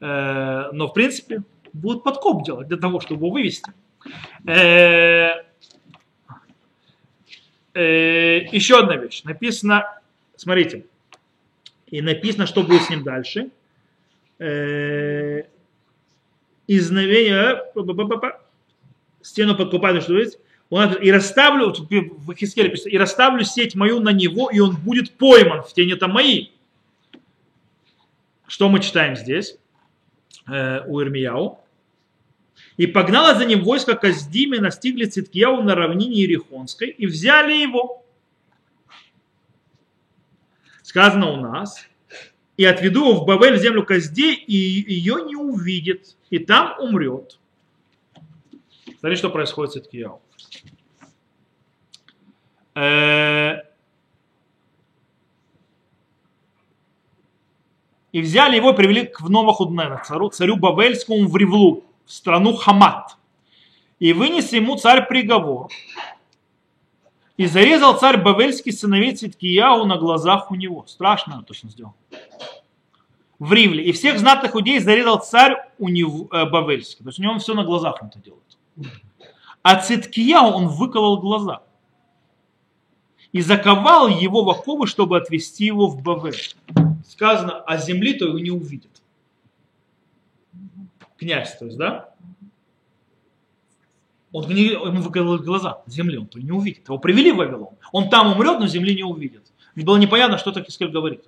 Э, 0.00 0.70
но 0.72 0.88
в 0.88 0.94
принципе 0.94 1.42
будут 1.72 2.02
подкоп 2.02 2.44
делать 2.44 2.68
для 2.68 2.78
того, 2.78 3.00
чтобы 3.00 3.26
его 3.26 3.30
вывести. 3.30 3.72
Э, 4.46 5.42
э, 7.74 8.46
еще 8.50 8.78
одна 8.78 8.96
вещь. 8.96 9.22
Написано, 9.24 9.84
смотрите, 10.36 10.86
и 11.86 12.00
написано, 12.00 12.46
что 12.46 12.62
будет 12.62 12.82
с 12.82 12.90
ним 12.90 13.02
дальше– 13.02 13.50
изновения, 16.66 17.62
стену 19.22 19.56
подкупают, 19.56 20.02
что 20.02 20.18
есть, 20.18 20.38
он, 20.74 20.94
и 20.94 21.10
расставлю, 21.10 21.74
в 21.74 22.34
Хискеле 22.34 22.70
пишется, 22.70 22.88
и 22.88 22.96
расставлю 22.96 23.44
сеть 23.44 23.74
мою 23.74 24.00
на 24.00 24.10
него, 24.10 24.48
и 24.50 24.58
он 24.58 24.74
будет 24.74 25.12
пойман 25.18 25.62
в 25.62 25.74
тени 25.74 25.96
там 25.96 26.12
мои. 26.12 26.48
Что 28.46 28.70
мы 28.70 28.80
читаем 28.80 29.14
здесь 29.14 29.58
э, 30.48 30.80
у 30.86 30.98
Ирмияу? 31.02 31.58
И 32.78 32.86
погнала 32.86 33.34
за 33.34 33.44
ним 33.44 33.64
войско 33.64 33.94
Каздиме, 33.94 34.60
настигли 34.60 35.04
Циткияу 35.04 35.62
на 35.62 35.74
равнине 35.74 36.22
Ерехонской 36.22 36.88
и 36.88 37.04
взяли 37.04 37.52
его. 37.52 38.02
Сказано 40.82 41.32
у 41.32 41.36
нас, 41.36 41.86
и 42.56 42.64
отведу 42.64 43.10
его 43.10 43.20
в 43.20 43.26
Бавель, 43.26 43.58
землю 43.58 43.84
Казде, 43.84 44.32
и 44.32 44.56
ее 44.56 45.16
не 45.26 45.36
увидит, 45.36 46.16
и 46.30 46.38
там 46.38 46.80
умрет. 46.80 47.38
Смотрите, 49.00 49.18
что 49.18 49.28
происходит 49.28 49.74
с 49.74 49.76
Иткияу. 49.76 50.22
И 58.12 58.20
взяли 58.20 58.56
его 58.56 58.70
и 58.70 58.76
привели 58.76 59.06
к 59.06 59.20
Новохуднена, 59.20 60.02
царю, 60.04 60.28
царю 60.30 60.56
Бавельскому 60.56 61.26
в 61.26 61.36
Ревлу, 61.36 61.84
в 62.04 62.12
страну 62.12 62.54
Хамат. 62.54 63.16
И 63.98 64.12
вынес 64.12 64.52
ему 64.52 64.76
царь 64.76 65.06
приговор. 65.06 65.70
И 67.38 67.46
зарезал 67.46 67.96
царь 67.98 68.18
Бавельский 68.18 68.72
сыновей 68.72 69.14
Циткияу 69.16 69.86
на 69.86 69.96
глазах 69.96 70.50
у 70.50 70.54
него. 70.54 70.84
Страшно 70.86 71.42
точно 71.42 71.70
сделал 71.70 71.94
в 73.42 73.52
Ривле. 73.52 73.82
И 73.82 73.90
всех 73.90 74.20
знатных 74.20 74.54
людей 74.54 74.78
зарезал 74.78 75.18
царь 75.18 75.56
у 75.80 75.88
него, 75.88 76.28
э, 76.30 76.44
Бавельский. 76.48 77.02
То 77.02 77.08
есть 77.08 77.18
у 77.18 77.22
него 77.22 77.38
все 77.38 77.54
на 77.54 77.64
глазах 77.64 78.00
он 78.00 78.06
это 78.06 78.20
делает. 78.20 78.56
А 79.62 79.76
Циткияу 79.76 80.52
он 80.52 80.68
выколол 80.68 81.18
глаза. 81.18 81.62
И 83.32 83.40
заковал 83.40 84.08
его 84.08 84.44
в 84.44 84.50
оковы, 84.50 84.86
чтобы 84.86 85.16
отвести 85.16 85.64
его 85.64 85.86
в 85.86 86.02
Бавель. 86.02 86.54
Сказано, 87.06 87.60
а 87.60 87.78
земли 87.78 88.14
то 88.14 88.26
его 88.26 88.38
не 88.38 88.50
увидит. 88.50 88.90
Князь, 91.16 91.56
то 91.56 91.64
есть, 91.66 91.78
да? 91.78 92.12
Он 94.32 94.48
ему 94.48 95.02
выколол 95.02 95.38
глаза, 95.38 95.82
земли 95.86 96.16
он 96.16 96.26
то 96.26 96.40
не 96.40 96.52
увидит. 96.52 96.88
Его 96.88 96.98
привели 96.98 97.32
в 97.32 97.36
Вавилон. 97.36 97.74
Он 97.92 98.08
там 98.08 98.32
умрет, 98.32 98.58
но 98.60 98.66
земли 98.66 98.94
не 98.94 99.04
увидит. 99.04 99.52
Было 99.76 99.96
непонятно, 99.96 100.38
что 100.38 100.52
так 100.52 100.68
Искель 100.68 100.90
говорит. 100.90 101.24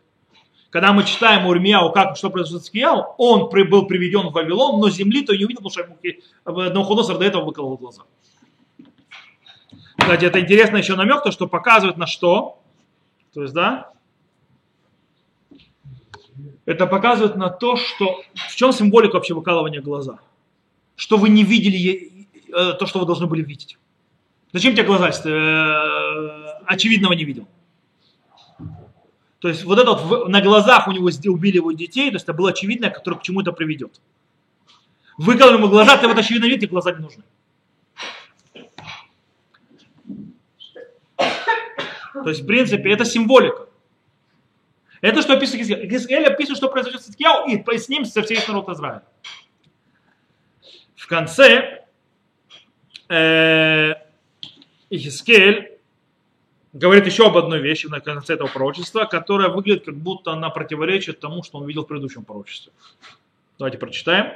Когда 0.70 0.92
мы 0.92 1.04
читаем 1.04 1.46
Урмияу, 1.46 1.92
как, 1.92 2.16
что 2.16 2.30
произошло 2.30 2.58
с 2.58 2.68
Кияу, 2.68 3.14
он 3.16 3.48
был 3.48 3.86
приведен 3.86 4.28
в 4.28 4.32
Вавилон, 4.32 4.80
но 4.80 4.90
земли 4.90 5.22
то 5.22 5.32
не 5.32 5.44
увидел, 5.44 5.62
потому 5.62 5.70
что 5.70 5.82
ему 5.82 5.98
Навуходоносор 6.44 7.18
до 7.18 7.24
этого 7.24 7.44
выколол 7.44 7.76
глаза. 7.76 8.02
Кстати, 10.04 10.26
это 10.26 10.38
интересно 10.38 10.76
еще 10.76 10.96
намек, 10.96 11.22
то, 11.22 11.32
что 11.32 11.46
показывает 11.46 11.96
на 11.96 12.06
что. 12.06 12.60
То 13.32 13.40
есть, 13.40 13.54
да, 13.54 13.90
это 16.66 16.86
показывает 16.86 17.36
на 17.36 17.48
то, 17.48 17.76
что 17.76 18.22
в 18.34 18.54
чем 18.54 18.72
символика 18.72 19.14
вообще 19.14 19.32
выкалывания 19.32 19.80
глаза. 19.80 20.18
Что 20.94 21.16
вы 21.16 21.30
не 21.30 21.42
видели 21.42 22.28
э, 22.54 22.74
то, 22.74 22.84
что 22.84 22.98
вы 22.98 23.06
должны 23.06 23.26
были 23.26 23.42
видеть. 23.42 23.78
Зачем 24.52 24.74
тебе 24.74 24.84
глаза, 24.84 25.06
если 25.06 25.22
ты 25.22 25.30
э, 25.30 26.48
очевидного 26.66 27.14
не 27.14 27.24
видел? 27.24 27.48
То 29.38 29.48
есть 29.48 29.64
вот 29.64 29.78
это 29.78 29.94
вот 29.94 30.28
на 30.28 30.42
глазах 30.42 30.86
у 30.86 30.92
него 30.92 31.08
убили 31.32 31.56
его 31.56 31.72
детей, 31.72 32.10
то 32.10 32.16
есть 32.16 32.24
это 32.24 32.34
было 32.34 32.50
очевидно, 32.50 32.90
которое 32.90 33.16
к 33.16 33.22
чему 33.22 33.40
это 33.40 33.52
приведет. 33.52 34.02
Выколол 35.16 35.54
ему 35.54 35.68
глаза, 35.68 35.96
ты 35.96 36.06
вот 36.08 36.18
очевидно 36.18 36.44
видите, 36.44 36.66
глаза 36.66 36.92
не 36.92 36.98
нужны. 36.98 37.24
То 42.14 42.28
есть, 42.28 42.42
в 42.42 42.46
принципе, 42.46 42.92
это 42.92 43.04
символика. 43.04 43.68
Это 45.00 45.20
что 45.20 45.34
описывает 45.34 45.66
Хискель. 45.66 45.90
Хискель 45.90 46.24
описывает, 46.24 46.56
что 46.56 46.68
произойдет 46.68 47.02
с 47.02 47.10
Иткияу, 47.10 47.46
и 47.48 47.78
с 47.78 47.88
ним 47.88 48.04
со 48.04 48.22
всей 48.22 48.38
народ 48.48 48.68
Израиля. 48.70 49.02
В 50.96 51.06
конце 51.06 51.84
э, 53.08 53.94
Хискель 54.90 55.78
говорит 56.72 57.04
еще 57.04 57.26
об 57.26 57.36
одной 57.36 57.60
вещи 57.60 57.86
на 57.86 58.00
конце 58.00 58.34
этого 58.34 58.48
пророчества, 58.48 59.04
которая 59.04 59.48
выглядит 59.48 59.84
как 59.84 59.96
будто 59.96 60.32
она 60.32 60.48
противоречит 60.48 61.20
тому, 61.20 61.42
что 61.42 61.58
он 61.58 61.66
видел 61.66 61.84
в 61.84 61.88
предыдущем 61.88 62.24
пророчестве. 62.24 62.72
Давайте 63.58 63.76
прочитаем. 63.78 64.32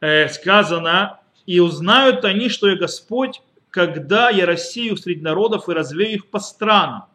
Э, 0.00 0.28
сказано, 0.28 1.20
и 1.46 1.60
узнают 1.60 2.24
они, 2.24 2.48
что 2.48 2.68
я 2.68 2.76
Господь, 2.76 3.40
когда 3.72 4.28
я 4.28 4.44
рассею 4.44 4.96
среди 4.98 5.22
народов 5.22 5.68
и 5.68 5.72
развею 5.72 6.16
их 6.16 6.26
по 6.26 6.38
странам. 6.38 7.06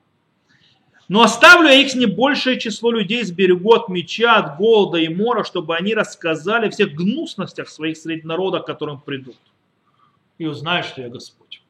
Но 1.07 1.21
оставлю 1.21 1.69
я 1.69 1.75
их 1.75 1.93
не 1.93 2.07
большее 2.07 2.59
число 2.59 2.91
людей, 2.91 3.23
сберегу 3.23 3.73
от 3.73 3.87
меча, 3.87 4.37
от 4.37 4.57
голода 4.57 4.97
и 4.97 5.07
мора, 5.07 5.45
чтобы 5.45 5.77
они 5.77 5.93
рассказали 5.93 6.69
всех 6.69 6.93
гнусностях 6.93 7.69
своих 7.69 7.95
среди 7.95 8.27
народа, 8.27 8.59
к 8.59 8.65
которым 8.65 8.99
придут. 8.99 9.37
И 10.39 10.47
узнают, 10.47 10.87
что 10.87 11.01
я 11.01 11.09
Господь. 11.09 11.61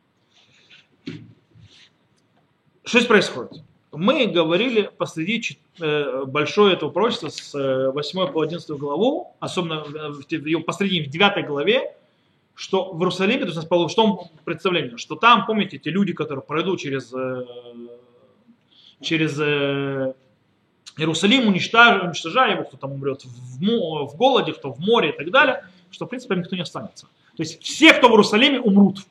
Что 1.06 3.00
здесь 3.00 3.06
происходит? 3.06 3.62
Мы 3.92 4.28
говорили 4.28 4.90
посреди 4.98 5.60
э, 5.80 6.24
большое 6.26 6.74
этого 6.74 6.90
пророчества 6.90 7.28
с 7.28 7.92
8 7.92 8.20
э, 8.20 8.32
по 8.32 8.42
11 8.42 8.70
главу, 8.72 9.36
особенно 9.42 9.84
в 9.84 10.32
ее 10.32 10.62
посредине, 10.62 11.06
в 11.06 11.10
9 11.10 11.46
главе, 11.46 11.97
что 12.58 12.92
в 12.92 13.00
Иерусалиме, 13.00 13.46
то 13.46 13.52
есть 13.52 13.70
в 13.70 13.96
том 13.96 14.32
представлении, 14.44 14.98
что 14.98 15.16
там, 15.16 15.46
помните, 15.46 15.78
эти 15.78 15.90
люди, 15.90 16.14
которые 16.14 16.44
пройдут 16.44 16.80
через, 16.80 17.14
э, 17.14 17.46
через 19.00 19.40
Иерусалим, 20.98 21.48
уничтожая, 21.48 22.02
уничтожая 22.02 22.56
его, 22.56 22.64
кто 22.64 22.78
там 22.78 22.94
умрет 22.94 23.24
в, 23.26 23.60
в 23.60 24.18
голоде, 24.18 24.54
кто 24.54 24.74
в 24.74 24.80
море 24.80 25.10
и 25.12 25.12
так 25.12 25.30
далее, 25.30 25.66
что 25.92 26.08
в 26.08 26.10
принципе 26.10 26.36
никто 26.36 26.56
не 26.56 26.64
останется. 26.64 27.06
То 27.36 27.44
есть 27.44 27.62
все, 27.62 27.94
кто 27.94 28.08
в 28.08 28.12
Иерусалиме, 28.14 28.60
умрут. 28.60 29.02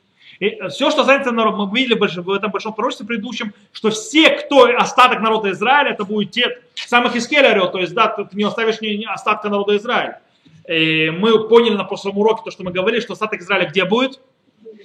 И 0.40 0.46
э, 0.46 0.68
все, 0.68 0.90
что 0.90 1.02
останется 1.02 1.30
народ, 1.30 1.56
мы 1.56 1.78
видели 1.78 1.94
в 1.94 2.30
этом 2.32 2.50
большом 2.50 2.74
пророчестве 2.74 3.06
предыдущем, 3.06 3.54
что 3.70 3.90
все, 3.90 4.30
кто 4.30 4.64
остаток 4.76 5.20
народа 5.20 5.52
Израиля, 5.52 5.92
это 5.92 6.04
будет 6.04 6.32
те, 6.32 6.58
самых 6.74 7.14
Искель 7.14 7.46
орет, 7.46 7.70
то 7.70 7.78
есть, 7.78 7.94
да, 7.94 8.08
ты 8.08 8.36
не 8.36 8.42
оставишь 8.42 8.80
ни 8.80 9.04
остатка 9.04 9.48
народа 9.48 9.76
Израиля. 9.76 10.20
И 10.68 11.10
мы 11.10 11.48
поняли 11.48 11.74
на 11.74 11.84
прошлом 11.84 12.18
уроке 12.18 12.42
то, 12.44 12.50
что 12.50 12.64
мы 12.64 12.72
говорили, 12.72 13.00
что 13.00 13.12
остаток 13.12 13.40
Израиля 13.40 13.68
где 13.68 13.84
будет? 13.84 14.20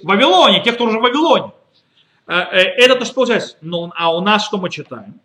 в 0.02 0.06
Вавилоне, 0.06 0.62
те, 0.62 0.72
кто 0.72 0.84
уже 0.84 0.98
в 0.98 1.02
Вавилоне. 1.02 1.52
Э, 2.26 2.34
э, 2.34 2.58
это 2.84 2.96
то, 2.96 3.04
что 3.04 3.14
получается. 3.14 3.56
Ну, 3.60 3.90
а 3.94 4.14
у 4.14 4.20
нас 4.20 4.44
что 4.44 4.58
мы 4.58 4.70
читаем? 4.70 5.20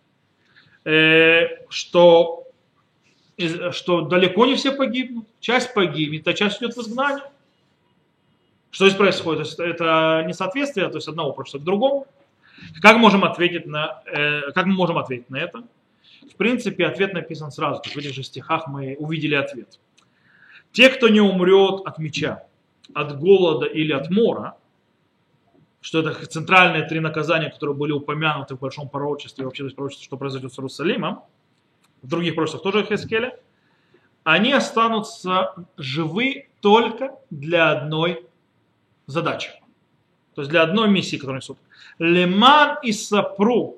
Э, 0.85 1.65
что, 1.69 2.47
что 3.71 4.01
далеко 4.01 4.45
не 4.45 4.55
все 4.55 4.71
погибнут, 4.71 5.27
часть 5.39 5.73
погибнет, 5.73 6.27
а 6.27 6.33
часть 6.33 6.61
идет 6.61 6.75
в 6.75 6.81
изгнание. 6.81 7.23
Что 8.71 8.87
здесь 8.87 8.97
происходит? 8.97 9.43
То 9.43 9.63
есть 9.63 9.75
это 9.75 10.23
несоответствие, 10.27 10.87
то 10.89 10.95
есть 10.95 11.07
одного 11.07 11.31
просто 11.31 11.57
к 11.57 11.63
другому. 11.63 12.05
Как 12.81 12.97
можем 12.97 13.23
ответить 13.23 13.65
на, 13.65 14.01
как 14.53 14.65
мы 14.65 14.73
можем 14.73 14.97
ответить 14.97 15.29
на 15.29 15.37
это? 15.37 15.63
В 16.31 16.35
принципе, 16.35 16.85
ответ 16.85 17.13
написан 17.13 17.51
сразу. 17.51 17.81
В 17.83 17.95
этих 17.95 18.13
же 18.13 18.23
стихах 18.23 18.67
мы 18.67 18.95
увидели 18.99 19.35
ответ. 19.35 19.79
Те, 20.71 20.89
кто 20.89 21.09
не 21.09 21.21
умрет 21.21 21.81
от 21.85 21.97
меча, 21.97 22.43
от 22.93 23.19
голода 23.19 23.65
или 23.65 23.91
от 23.91 24.09
мора, 24.09 24.57
что 25.81 25.99
это 25.99 26.25
центральные 26.25 26.83
три 26.83 26.99
наказания, 26.99 27.49
которые 27.49 27.75
были 27.75 27.91
упомянуты 27.91 28.55
в 28.55 28.59
большом 28.59 28.89
пророчестве, 28.89 29.45
вообще 29.45 29.63
то 29.63 29.65
есть 29.65 29.75
пророчестве, 29.75 30.05
что 30.05 30.17
произойдет 30.17 30.53
с 30.53 30.59
Иерусалимом, 30.59 31.21
в 32.01 32.07
других 32.07 32.35
пророчествах 32.35 32.63
тоже 32.63 32.85
Хескеля, 32.85 33.39
они 34.23 34.51
останутся 34.51 35.53
живы 35.77 36.49
только 36.59 37.15
для 37.29 37.71
одной 37.71 38.25
задачи. 39.05 39.51
То 40.35 40.41
есть 40.41 40.51
для 40.51 40.63
одной 40.63 40.89
миссии, 40.89 41.15
которую 41.15 41.37
несут. 41.37 41.57
Леман 41.97 42.77
и 42.83 42.91
сапру 42.91 43.77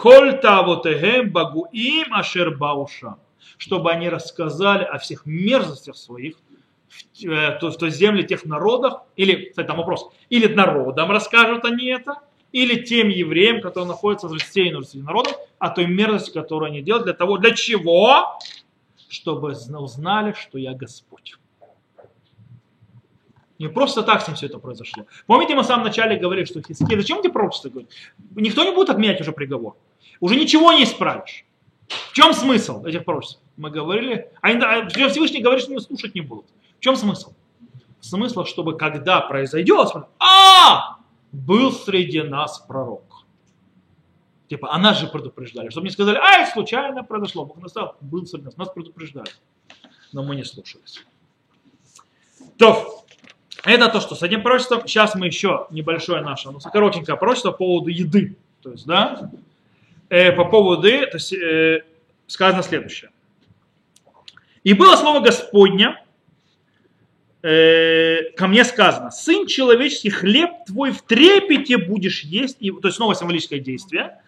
коль 0.00 0.40
тавотехем 0.40 1.30
багуим 1.30 2.14
ашер 2.14 2.56
баушам. 2.56 3.18
Чтобы 3.56 3.90
они 3.90 4.08
рассказали 4.08 4.84
о 4.84 4.98
всех 4.98 5.26
мерзостях 5.26 5.96
своих, 5.96 6.36
в, 7.14 7.24
э, 7.24 7.58
в 7.60 7.76
той 7.76 7.90
земле 7.90 8.24
тех 8.24 8.44
народов, 8.44 9.00
или, 9.16 9.50
кстати, 9.50 9.66
там 9.66 9.76
вопрос, 9.78 10.10
или 10.30 10.52
народам 10.52 11.10
расскажут 11.10 11.64
они 11.64 11.86
это, 11.86 12.18
или 12.52 12.84
тем 12.84 13.08
евреям, 13.08 13.60
которые 13.60 13.88
находятся 13.88 14.28
в 14.28 14.32
рассеянном 14.32 14.84
среди 14.84 15.04
народов, 15.04 15.36
о 15.58 15.70
той 15.70 15.86
мерзости, 15.86 16.32
которую 16.32 16.70
они 16.70 16.82
делают, 16.82 17.04
для 17.04 17.14
того, 17.14 17.38
для 17.38 17.52
чего? 17.52 18.38
Чтобы 19.08 19.50
узнали, 19.50 20.34
что 20.38 20.58
я 20.58 20.74
Господь. 20.74 21.34
Не 23.58 23.68
просто 23.68 24.02
так 24.02 24.22
с 24.22 24.26
ним 24.26 24.36
все 24.36 24.46
это 24.46 24.58
произошло. 24.58 25.06
Помните, 25.26 25.54
мы 25.54 25.62
в 25.62 25.66
самом 25.66 25.84
начале 25.84 26.16
говорили, 26.16 26.46
что 26.46 26.60
Хискей, 26.60 26.96
зачем 26.96 27.20
эти 27.20 27.28
пророчества 27.28 27.68
говорят? 27.68 27.90
Никто 28.34 28.64
не 28.64 28.72
будет 28.72 28.90
отменять 28.90 29.20
уже 29.20 29.30
приговор. 29.30 29.76
Уже 30.18 30.34
ничего 30.34 30.72
не 30.72 30.82
исправишь. 30.82 31.44
В 32.10 32.12
чем 32.12 32.32
смысл 32.32 32.84
этих 32.84 33.04
пророчеств? 33.04 33.40
Мы 33.56 33.70
говорили, 33.70 34.30
а 34.40 34.88
Всевышний 34.88 35.40
говорит, 35.40 35.62
что 35.62 35.72
они 35.72 35.80
слушать 35.80 36.14
не 36.14 36.20
будут. 36.20 36.46
В 36.78 36.80
чем 36.80 36.96
смысл? 36.96 37.32
Смысл, 38.00 38.44
чтобы 38.44 38.76
когда 38.76 39.20
произойдет, 39.20 39.92
а, 40.18 40.98
был 41.30 41.72
среди 41.72 42.22
нас 42.22 42.58
пророк. 42.58 43.04
Типа, 44.48 44.68
а 44.70 44.94
же 44.94 45.06
предупреждали. 45.06 45.70
Чтобы 45.70 45.86
не 45.86 45.92
сказали, 45.92 46.18
а, 46.18 46.42
это 46.42 46.52
случайно 46.52 47.04
произошло. 47.04 47.46
Бог 47.46 47.56
настал, 47.58 47.96
был 48.00 48.26
среди 48.26 48.44
нас. 48.44 48.56
Нас 48.56 48.68
предупреждали. 48.68 49.30
Но 50.12 50.22
мы 50.22 50.36
не 50.36 50.44
слушались. 50.44 51.02
То, 52.58 53.04
это 53.64 53.88
то, 53.88 54.00
что 54.00 54.14
с 54.14 54.22
одним 54.22 54.42
пророчеством. 54.42 54.86
Сейчас 54.86 55.14
мы 55.14 55.26
еще 55.26 55.66
небольшое 55.70 56.22
наше, 56.22 56.50
ну, 56.50 56.58
коротенькое 56.58 57.16
пророчество 57.16 57.52
по 57.52 57.58
поводу 57.58 57.88
еды. 57.88 58.36
То 58.62 58.72
есть, 58.72 58.86
да, 58.86 59.30
э, 60.12 60.30
по 60.32 60.44
поводу 60.44 60.82
то 60.82 61.10
есть, 61.14 61.32
э, 61.32 61.84
сказано 62.26 62.62
следующее. 62.62 63.10
И 64.62 64.74
было 64.74 64.94
слово 64.96 65.20
Господня 65.20 66.04
э, 67.42 68.30
ко 68.36 68.46
мне 68.46 68.64
сказано, 68.64 69.10
сын 69.10 69.46
человеческий, 69.46 70.10
хлеб 70.10 70.50
твой 70.66 70.90
в 70.90 71.02
трепете 71.02 71.78
будешь 71.78 72.22
есть, 72.24 72.58
и, 72.60 72.70
то 72.70 72.88
есть 72.88 72.96
снова 72.96 73.14
символическое 73.14 73.58
действие, 73.58 74.18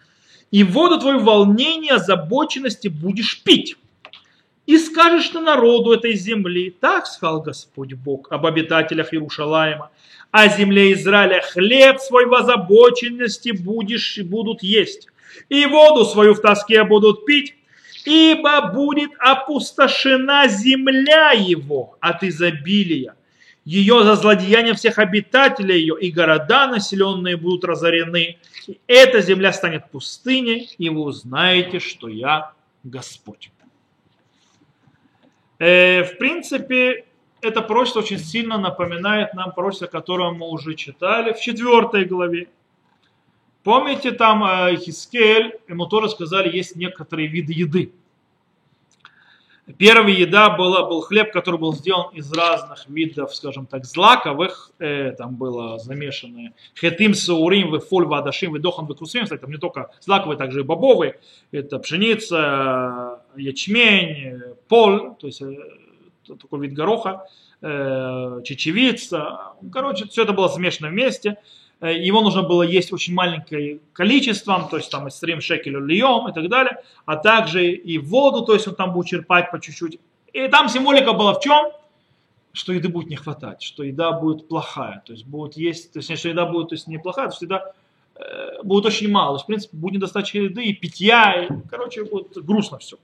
и 0.49 0.63
воду 0.63 0.99
твою 0.99 1.19
волнение, 1.19 1.93
озабоченности 1.93 2.87
будешь 2.87 3.43
пить. 3.43 3.77
И 4.65 4.79
скажешь 4.79 5.27
ты 5.27 5.39
народу 5.39 5.91
этой 5.91 6.15
земли, 6.15 6.71
так 6.71 7.05
сказал 7.05 7.41
Господь 7.41 7.93
Бог 7.93 8.31
об 8.31 8.47
обитателях 8.47 9.13
Иерушалаема, 9.13 9.91
о 10.31 10.47
земле 10.47 10.93
Израиля 10.93 11.41
хлеб 11.41 11.99
свой 11.99 12.25
в 12.25 12.33
озабоченности 12.33 13.51
будешь 13.51 14.17
будут 14.17 14.63
есть, 14.63 15.09
и 15.49 15.65
воду 15.65 16.05
свою 16.05 16.33
в 16.33 16.41
тоске 16.41 16.83
будут 16.83 17.25
пить, 17.25 17.55
ибо 18.05 18.71
будет 18.71 19.11
опустошена 19.19 20.47
земля 20.47 21.31
его 21.31 21.97
от 21.99 22.23
изобилия. 22.23 23.15
Ее 23.65 24.03
за 24.03 24.15
злодеяние 24.15 24.75
всех 24.75 24.99
обитателей 24.99 25.79
ее 25.79 25.97
и 25.99 26.11
города 26.11 26.67
населенные 26.67 27.35
будут 27.35 27.65
разорены. 27.65 28.37
И 28.67 28.79
эта 28.85 29.21
земля 29.21 29.51
станет 29.53 29.89
пустыней, 29.89 30.69
и 30.77 30.89
вы 30.89 31.01
узнаете, 31.01 31.79
что 31.79 32.07
я 32.07 32.53
Господь. 32.83 33.49
Э, 35.57 36.03
в 36.03 36.17
принципе, 36.17 37.05
это 37.41 37.61
пророчество 37.61 37.99
очень 37.99 38.19
сильно 38.19 38.57
напоминает 38.57 39.33
нам 39.33 39.51
пророчество, 39.51 39.87
которое 39.87 40.31
мы 40.31 40.47
уже 40.49 40.75
читали 40.75 41.33
в 41.33 41.39
четвертой 41.39 42.05
главе. 42.05 42.47
Помните, 43.65 44.11
там 44.11 44.43
э, 44.43 44.75
Хискель, 44.77 45.59
ему 45.67 45.87
тоже 45.87 46.07
сказали, 46.09 46.55
есть 46.55 46.75
некоторые 46.75 47.27
виды 47.27 47.51
еды. 47.51 47.91
Первая 49.79 50.13
еда 50.13 50.51
была, 50.51 50.87
был 50.87 51.01
хлеб, 51.01 51.33
который 51.33 51.59
был 51.59 51.73
сделан 51.73 52.13
из 52.13 52.31
разных 52.31 52.87
видов, 52.87 53.33
скажем 53.33 53.65
так, 53.65 53.85
злаковых. 53.85 54.69
Э, 54.77 55.13
там 55.17 55.35
было 55.35 55.79
замешано 55.79 56.53
хетим, 56.79 57.15
саурим, 57.15 57.73
вефоль, 57.73 58.05
вадашим, 58.05 58.53
ведохан, 58.53 58.85
векусим. 58.85 59.23
Кстати, 59.23 59.41
там 59.41 59.49
не 59.49 59.57
только 59.57 59.89
злаковые, 59.99 60.37
также 60.37 60.59
и 60.59 60.63
бобовые. 60.63 61.19
Это 61.51 61.79
пшеница, 61.79 63.23
ячмень, 63.35 64.43
пол, 64.67 65.15
то 65.15 65.25
есть 65.25 65.41
э, 65.41 65.57
такой 66.27 66.67
вид 66.67 66.75
гороха, 66.75 67.25
э, 67.63 68.41
чечевица. 68.43 69.55
Короче, 69.73 70.05
все 70.05 70.21
это 70.21 70.33
было 70.33 70.49
смешано 70.49 70.89
вместе. 70.89 71.37
Э, 71.81 71.93
его 71.93 72.21
нужно 72.21 72.43
было 72.43 72.63
есть 72.63 72.93
очень 72.93 73.13
маленьким 73.13 73.81
количеством, 73.93 74.69
то 74.69 74.77
есть 74.77 74.89
там 74.89 75.07
из 75.07 75.15
стрим 75.15 75.41
шекелю 75.41 75.85
льем 75.85 76.27
и 76.27 76.33
так 76.33 76.49
далее, 76.49 76.81
а 77.05 77.17
также 77.17 77.71
и 77.71 77.97
воду, 77.97 78.45
то 78.45 78.53
есть 78.53 78.67
он 78.67 78.75
там 78.75 78.93
будет 78.93 79.07
черпать 79.07 79.51
по 79.51 79.59
чуть-чуть. 79.59 79.99
И 80.33 80.47
там 80.47 80.69
символика 80.69 81.13
была 81.13 81.33
в 81.33 81.39
чем? 81.41 81.71
Что 82.53 82.71
еды 82.71 82.87
будет 82.87 83.09
не 83.09 83.17
хватать, 83.17 83.61
что 83.61 83.83
еда 83.83 84.13
будет 84.13 84.47
плохая, 84.47 85.03
то 85.05 85.11
есть 85.11 85.25
будет 85.25 85.57
есть, 85.57 85.91
то 85.91 85.99
есть 85.99 86.17
что 86.17 86.29
еда 86.29 86.45
будет 86.45 86.69
то 86.69 86.75
есть, 86.75 86.87
неплохая, 86.87 87.27
то 87.27 87.33
есть 87.33 87.41
еда 87.41 87.73
э, 88.15 88.63
будет 88.63 88.85
очень 88.85 89.11
мало, 89.11 89.31
то 89.31 89.35
есть, 89.35 89.43
в 89.43 89.47
принципе 89.47 89.77
будет 89.77 89.95
недостача 89.95 90.39
еды 90.39 90.63
и 90.63 90.73
питья, 90.73 91.43
и, 91.43 91.49
короче, 91.69 92.05
будет 92.05 92.37
грустно 92.45 92.77
все. 92.77 92.97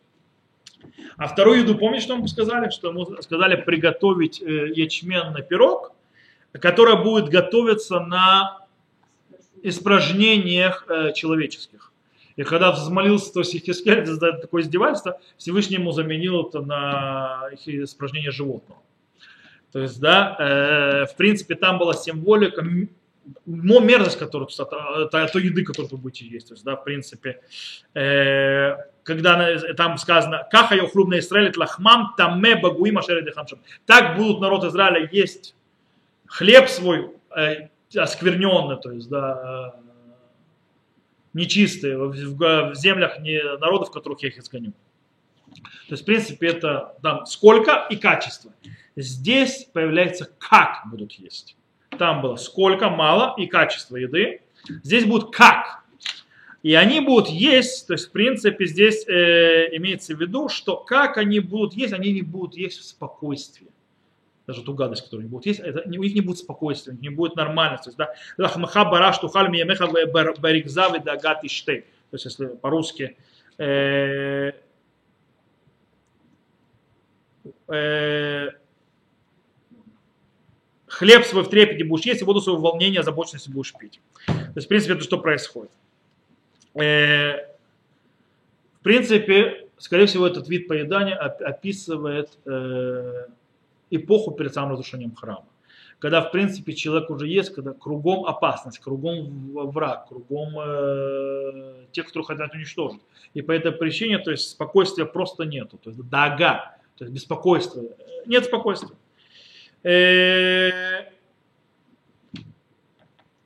А 1.18 1.28
вторую 1.28 1.60
еду, 1.60 1.76
помнишь, 1.76 2.04
что 2.04 2.16
мы 2.16 2.28
сказали? 2.30 2.70
Что 2.70 2.90
ему 2.90 3.06
сказали 3.22 3.56
приготовить 3.56 4.42
э, 4.42 4.72
ячменный 4.74 5.44
пирог, 5.44 5.92
который 6.54 6.96
будет 7.04 7.30
готовиться 7.30 8.00
на 8.00 8.61
испражнениях 9.64 10.86
э, 10.88 11.14
человеческих. 11.14 11.92
И 12.36 12.44
когда 12.44 12.72
взмолился 12.72 13.34
то 13.34 13.44
Хискель 13.44 14.06
за 14.06 14.34
такое 14.34 14.64
издевательство, 14.64 15.20
Всевышний 15.38 15.76
ему 15.76 15.92
заменил 15.92 16.48
это 16.48 16.62
на 16.62 17.50
испражнение 17.66 18.32
животного. 18.32 18.82
То 19.72 19.80
есть, 19.80 20.00
да, 20.00 20.36
э, 20.40 21.06
в 21.06 21.16
принципе, 21.16 21.56
там 21.56 21.78
была 21.78 21.94
символика, 21.94 22.64
мерзость, 23.46 24.18
которую, 24.18 24.50
это, 24.50 25.28
то 25.28 25.40
еды, 25.40 25.64
которую 25.64 25.92
вы 25.92 25.98
будете 25.98 26.26
есть. 26.26 26.48
То 26.48 26.54
есть, 26.54 26.64
да, 26.64 26.76
в 26.76 26.84
принципе, 26.84 27.42
э, 27.94 28.76
когда 29.04 29.58
там 29.76 29.98
сказано, 29.98 30.48
«Каха 30.52 30.76
йохлуб 30.76 31.10
на 31.10 31.20
Израиле 31.20 31.52
лахмам 31.56 32.14
таме 32.18 32.56
багуим 32.56 32.98
ашереды 32.98 33.32
хамшам». 33.32 33.60
Так 33.86 34.18
будут 34.18 34.42
народ 34.42 34.64
Израиля 34.66 35.08
есть 35.12 35.56
хлеб 36.28 36.68
свой, 36.68 37.12
э, 37.36 37.70
оскверненно, 37.96 38.78
то 38.78 38.92
есть, 38.92 39.10
да, 39.10 39.76
нечистые, 41.34 41.98
в, 41.98 42.12
в 42.12 42.76
землях 42.76 43.20
не, 43.20 43.42
народов, 43.58 43.90
в 43.90 43.92
которых 43.92 44.22
я 44.24 44.30
их 44.30 44.38
изгоню. 44.38 44.74
То 45.88 45.94
есть, 45.94 46.04
в 46.04 46.06
принципе, 46.06 46.48
это 46.48 46.96
там 47.02 47.26
сколько 47.26 47.88
и 47.90 47.96
качество. 47.98 48.54
Здесь 48.96 49.68
появляется 49.72 50.30
как 50.38 50.84
будут 50.90 51.14
есть. 51.14 51.56
Там 51.98 52.22
было 52.22 52.36
сколько, 52.36 52.90
мало 52.90 53.36
и 53.38 53.48
качество 53.48 53.98
еды. 53.98 54.42
Здесь 54.84 55.06
будет 55.06 55.32
как. 55.32 55.84
И 56.64 56.76
они 56.76 57.00
будут 57.00 57.30
есть, 57.30 57.88
то 57.88 57.94
есть, 57.94 58.10
в 58.10 58.12
принципе, 58.12 58.66
здесь 58.66 59.08
э, 59.08 59.76
имеется 59.76 60.16
в 60.16 60.22
виду, 60.22 60.48
что 60.48 60.78
как 60.78 61.18
они 61.18 61.40
будут 61.40 61.74
есть, 61.74 61.92
они 61.92 62.14
не 62.14 62.22
будут 62.22 62.56
есть 62.56 62.80
в 62.80 62.84
спокойствии 62.84 63.68
даже 64.52 64.64
ту 64.64 64.74
гадость, 64.74 65.04
которую 65.04 65.24
они 65.24 65.30
будут 65.30 65.46
есть, 65.46 65.60
это, 65.60 65.82
у 65.86 65.90
них 65.90 66.14
не 66.14 66.22
будет 66.22 66.38
спокойствия, 66.38 66.92
у 66.92 66.96
них 66.96 67.02
не 67.02 67.10
будет 67.10 67.36
нормальности. 67.36 67.90
То 67.90 68.08
есть, 68.38 68.58
да, 68.58 68.86
бараш 68.86 69.18
тухаль 69.20 69.50
миемеха 69.50 69.88
баригзавы 69.88 71.00
дагат 71.00 71.44
иштей. 71.44 71.82
То 71.82 72.16
есть, 72.16 72.26
если 72.26 72.48
по-русски, 72.48 73.16
э, 73.58 74.52
э, 77.70 78.50
хлеб 80.88 81.26
свой 81.26 81.44
в 81.44 81.50
трепете 81.50 81.86
будешь 81.86 82.06
есть, 82.06 82.22
и 82.22 82.26
воду 82.26 82.42
свою 82.42 82.60
в 82.60 82.62
волнении, 82.62 83.00
озабоченности 83.00 83.50
будешь 83.50 83.74
пить. 83.74 84.02
То 84.26 84.34
есть, 84.56 84.66
в 84.66 84.70
принципе, 84.70 84.94
это 84.94 85.04
что 85.04 85.18
происходит. 85.18 85.72
Э, 86.76 87.38
в 88.80 88.84
принципе, 88.84 89.68
скорее 89.78 90.08
всего, 90.08 90.28
этот 90.28 90.50
вид 90.50 90.68
поедания 90.68 91.16
описывает 91.16 92.38
э, 92.46 93.28
эпоху 93.92 94.32
перед 94.32 94.54
самым 94.54 94.72
разрушением 94.72 95.16
храма. 95.16 95.46
Когда, 96.00 96.22
в 96.22 96.32
принципе, 96.32 96.74
человек 96.74 97.12
уже 97.12 97.28
есть, 97.28 97.54
когда 97.54 97.74
кругом 97.74 98.26
опасность, 98.26 98.80
кругом 98.80 99.52
враг, 99.70 100.08
кругом 100.08 100.56
э, 100.60 101.86
тех, 101.92 102.08
кто 102.08 102.24
хотят 102.24 102.56
уничтожить. 102.56 103.02
И 103.36 103.44
по 103.44 103.52
этой 103.52 103.72
причине, 103.72 104.18
то 104.18 104.32
есть, 104.32 104.50
спокойствия 104.50 105.06
просто 105.06 105.44
нету. 105.44 105.78
То 105.78 105.92
есть, 105.92 106.02
дага, 106.10 106.76
то 106.98 107.04
есть, 107.04 107.14
беспокойство. 107.14 107.84
Нет 108.26 108.46
спокойствия. 108.46 108.96
Э, 109.84 111.12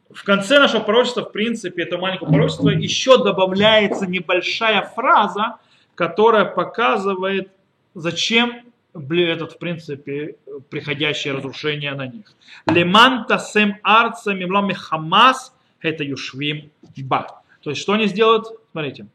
в 0.09 0.23
конце 0.23 0.59
нашего 0.59 0.81
пророчества, 0.81 1.23
в 1.23 1.33
принципе, 1.33 1.83
это 1.83 1.97
маленькое 1.97 2.31
пророчество, 2.31 2.69
еще 2.69 3.21
добавляется 3.21 4.07
небольшая 4.07 4.81
фраза, 4.95 5.57
которая 5.93 6.45
показывает, 6.45 7.51
зачем 7.93 8.64
этот, 8.95 9.53
в 9.53 9.57
принципе, 9.57 10.37
приходящее 10.69 11.33
разрушение 11.33 11.93
на 11.93 12.07
них. 12.07 12.33
Леманта 12.67 13.37
сем 13.39 13.77
арца 13.83 14.33
мимлами 14.33 14.73
хамас 14.73 15.53
это 15.81 16.03
юшвим 16.03 16.71
ба. 16.97 17.41
То 17.61 17.71
есть, 17.71 17.81
что 17.81 17.93
они 17.93 18.07
сделают? 18.07 18.47
Смотрите. 18.71 19.07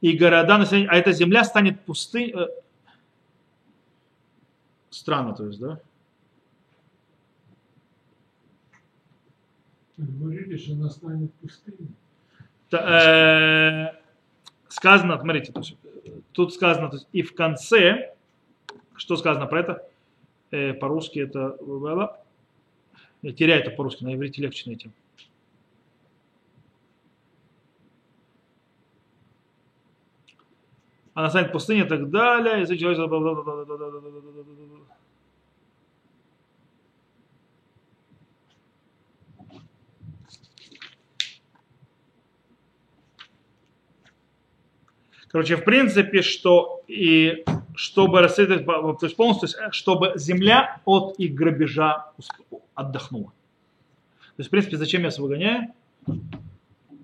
И 0.00 0.16
города, 0.16 0.56
а 0.56 0.96
эта 0.96 1.12
земля 1.12 1.44
станет 1.44 1.80
пустой. 1.82 2.32
Э, 2.34 2.46
странно, 4.90 5.34
то 5.34 5.46
есть, 5.46 5.60
да? 5.60 5.80
Говорили, 9.96 10.56
что 10.56 10.72
она 10.72 10.88
станет 10.88 11.32
пустыней. 11.34 11.90
Э, 12.72 13.92
сказано, 14.68 15.18
смотрите, 15.18 15.52
тут 16.32 16.54
сказано, 16.54 16.88
то 16.88 16.96
есть, 16.96 17.08
и 17.12 17.22
в 17.22 17.34
конце, 17.34 18.14
что 19.00 19.16
сказано 19.16 19.46
про 19.46 19.60
это? 19.60 19.88
Э, 20.50 20.74
по-русски 20.74 21.20
это... 21.20 21.56
Я 23.22 23.32
теряю 23.32 23.62
это 23.62 23.70
по-русски, 23.70 24.04
на 24.04 24.14
иврите 24.14 24.42
легче 24.42 24.64
найти. 24.66 24.90
Она 31.14 31.30
станет 31.30 31.50
пустыней 31.50 31.84
и 31.84 31.88
так 31.88 32.10
далее. 32.10 32.66
Короче, 45.28 45.56
в 45.56 45.64
принципе, 45.64 46.22
что 46.22 46.82
и 46.86 47.44
чтобы 47.80 48.20
расследовать, 48.20 48.66
то 48.66 48.98
есть 49.00 49.16
полностью, 49.16 49.48
чтобы 49.70 50.12
земля 50.16 50.82
от 50.84 51.14
их 51.18 51.34
грабежа 51.34 52.12
отдохнула. 52.74 53.28
То 53.28 54.34
есть, 54.36 54.48
в 54.48 54.50
принципе, 54.50 54.76
зачем 54.76 55.00
я 55.00 55.06
вас 55.06 55.18
выгоняю? 55.18 55.68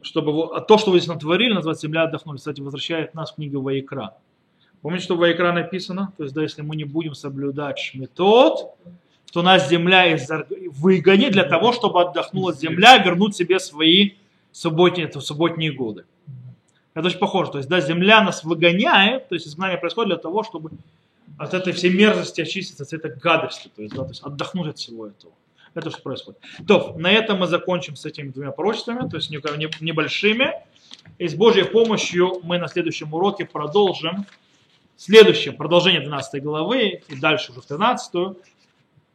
Чтобы 0.03 0.61
то, 0.69 0.77
что 0.77 0.91
вы 0.91 0.99
здесь 0.99 1.09
натворили, 1.09 1.55
называется 1.55 1.87
земля 1.87 2.03
отдохнули. 2.03 2.37
Кстати, 2.37 2.61
возвращает 2.61 3.15
нас 3.15 3.33
в 3.33 3.37
книгу 3.37 3.63
Ваикра. 3.63 4.19
Помните, 4.83 5.05
что 5.05 5.17
в 5.17 5.21
Ваикра 5.21 5.51
написано? 5.51 6.13
То 6.19 6.25
есть, 6.25 6.35
да, 6.35 6.43
если 6.43 6.61
мы 6.61 6.77
не 6.77 6.85
будем 6.85 7.15
соблюдать 7.15 7.79
шметот, 7.79 8.75
то 9.33 9.41
нас 9.41 9.71
земля 9.71 10.15
выгонит 10.73 11.33
для 11.33 11.45
того, 11.45 11.73
чтобы 11.73 12.03
отдохнула 12.03 12.53
земля, 12.53 12.99
вернуть 12.99 13.35
себе 13.35 13.61
свои 13.61 14.11
субботние, 14.53 15.11
субботние 15.11 15.73
годы. 15.73 16.05
Это 16.97 17.09
очень 17.09 17.19
похоже. 17.19 17.51
То 17.51 17.59
есть, 17.59 17.69
да, 17.69 17.79
земля 17.81 18.23
нас 18.23 18.43
выгоняет, 18.43 19.29
то 19.29 19.35
есть 19.35 19.47
изгнание 19.47 19.77
происходит 19.77 20.09
для 20.09 20.17
того, 20.17 20.43
чтобы 20.43 20.71
от 21.37 21.53
этой 21.53 21.75
всей 21.75 21.91
мерзости 21.91 22.41
очиститься, 22.41 22.85
от 22.85 22.93
этой 22.95 23.15
гадости, 23.15 23.71
то 23.77 23.83
есть, 23.83 23.95
да, 23.95 24.05
то 24.05 24.09
есть 24.09 24.23
отдохнуть 24.23 24.69
от 24.69 24.79
всего 24.79 25.07
этого. 25.07 25.35
Это 25.75 25.91
что 25.91 26.01
происходит. 26.01 26.41
То, 26.67 26.95
на 26.97 27.13
этом 27.13 27.41
мы 27.41 27.49
закончим 27.49 27.97
с 27.97 28.07
этими 28.07 28.31
двумя 28.31 28.51
пророчествами, 28.51 29.07
то 29.11 29.17
есть 29.17 29.31
небольшими. 29.31 30.55
И 31.19 31.29
с 31.29 31.35
Божьей 31.35 31.65
помощью 31.65 32.41
мы 32.43 32.57
на 32.57 32.67
следующем 32.67 33.13
уроке 33.13 33.45
продолжим 33.45 34.25
следующее, 34.97 35.53
продолжение 35.53 36.01
12 36.01 36.43
главы 36.43 37.03
и 37.09 37.21
дальше 37.21 37.53
уже 37.53 37.61
в 37.61 37.67
13 37.67 38.39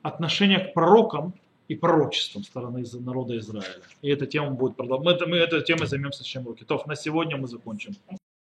отношение 0.03 0.59
к 0.59 0.75
пророкам 0.75 1.33
и 1.71 1.75
пророчеством 1.75 2.43
стороны 2.43 2.83
народа 2.99 3.37
Израиля. 3.37 3.81
И 4.01 4.09
эта 4.09 4.25
тема 4.27 4.51
будет 4.51 4.75
продолжаться. 4.75 5.25
Мы, 5.25 5.31
мы 5.31 5.37
этой 5.37 5.63
темой 5.63 5.87
займемся 5.87 6.23
в 6.23 6.27
следующем 6.27 6.47
уроке. 6.47 6.65
То, 6.65 6.83
на 6.85 6.95
сегодня 6.95 7.37
мы 7.37 7.47
закончим. 7.47 7.95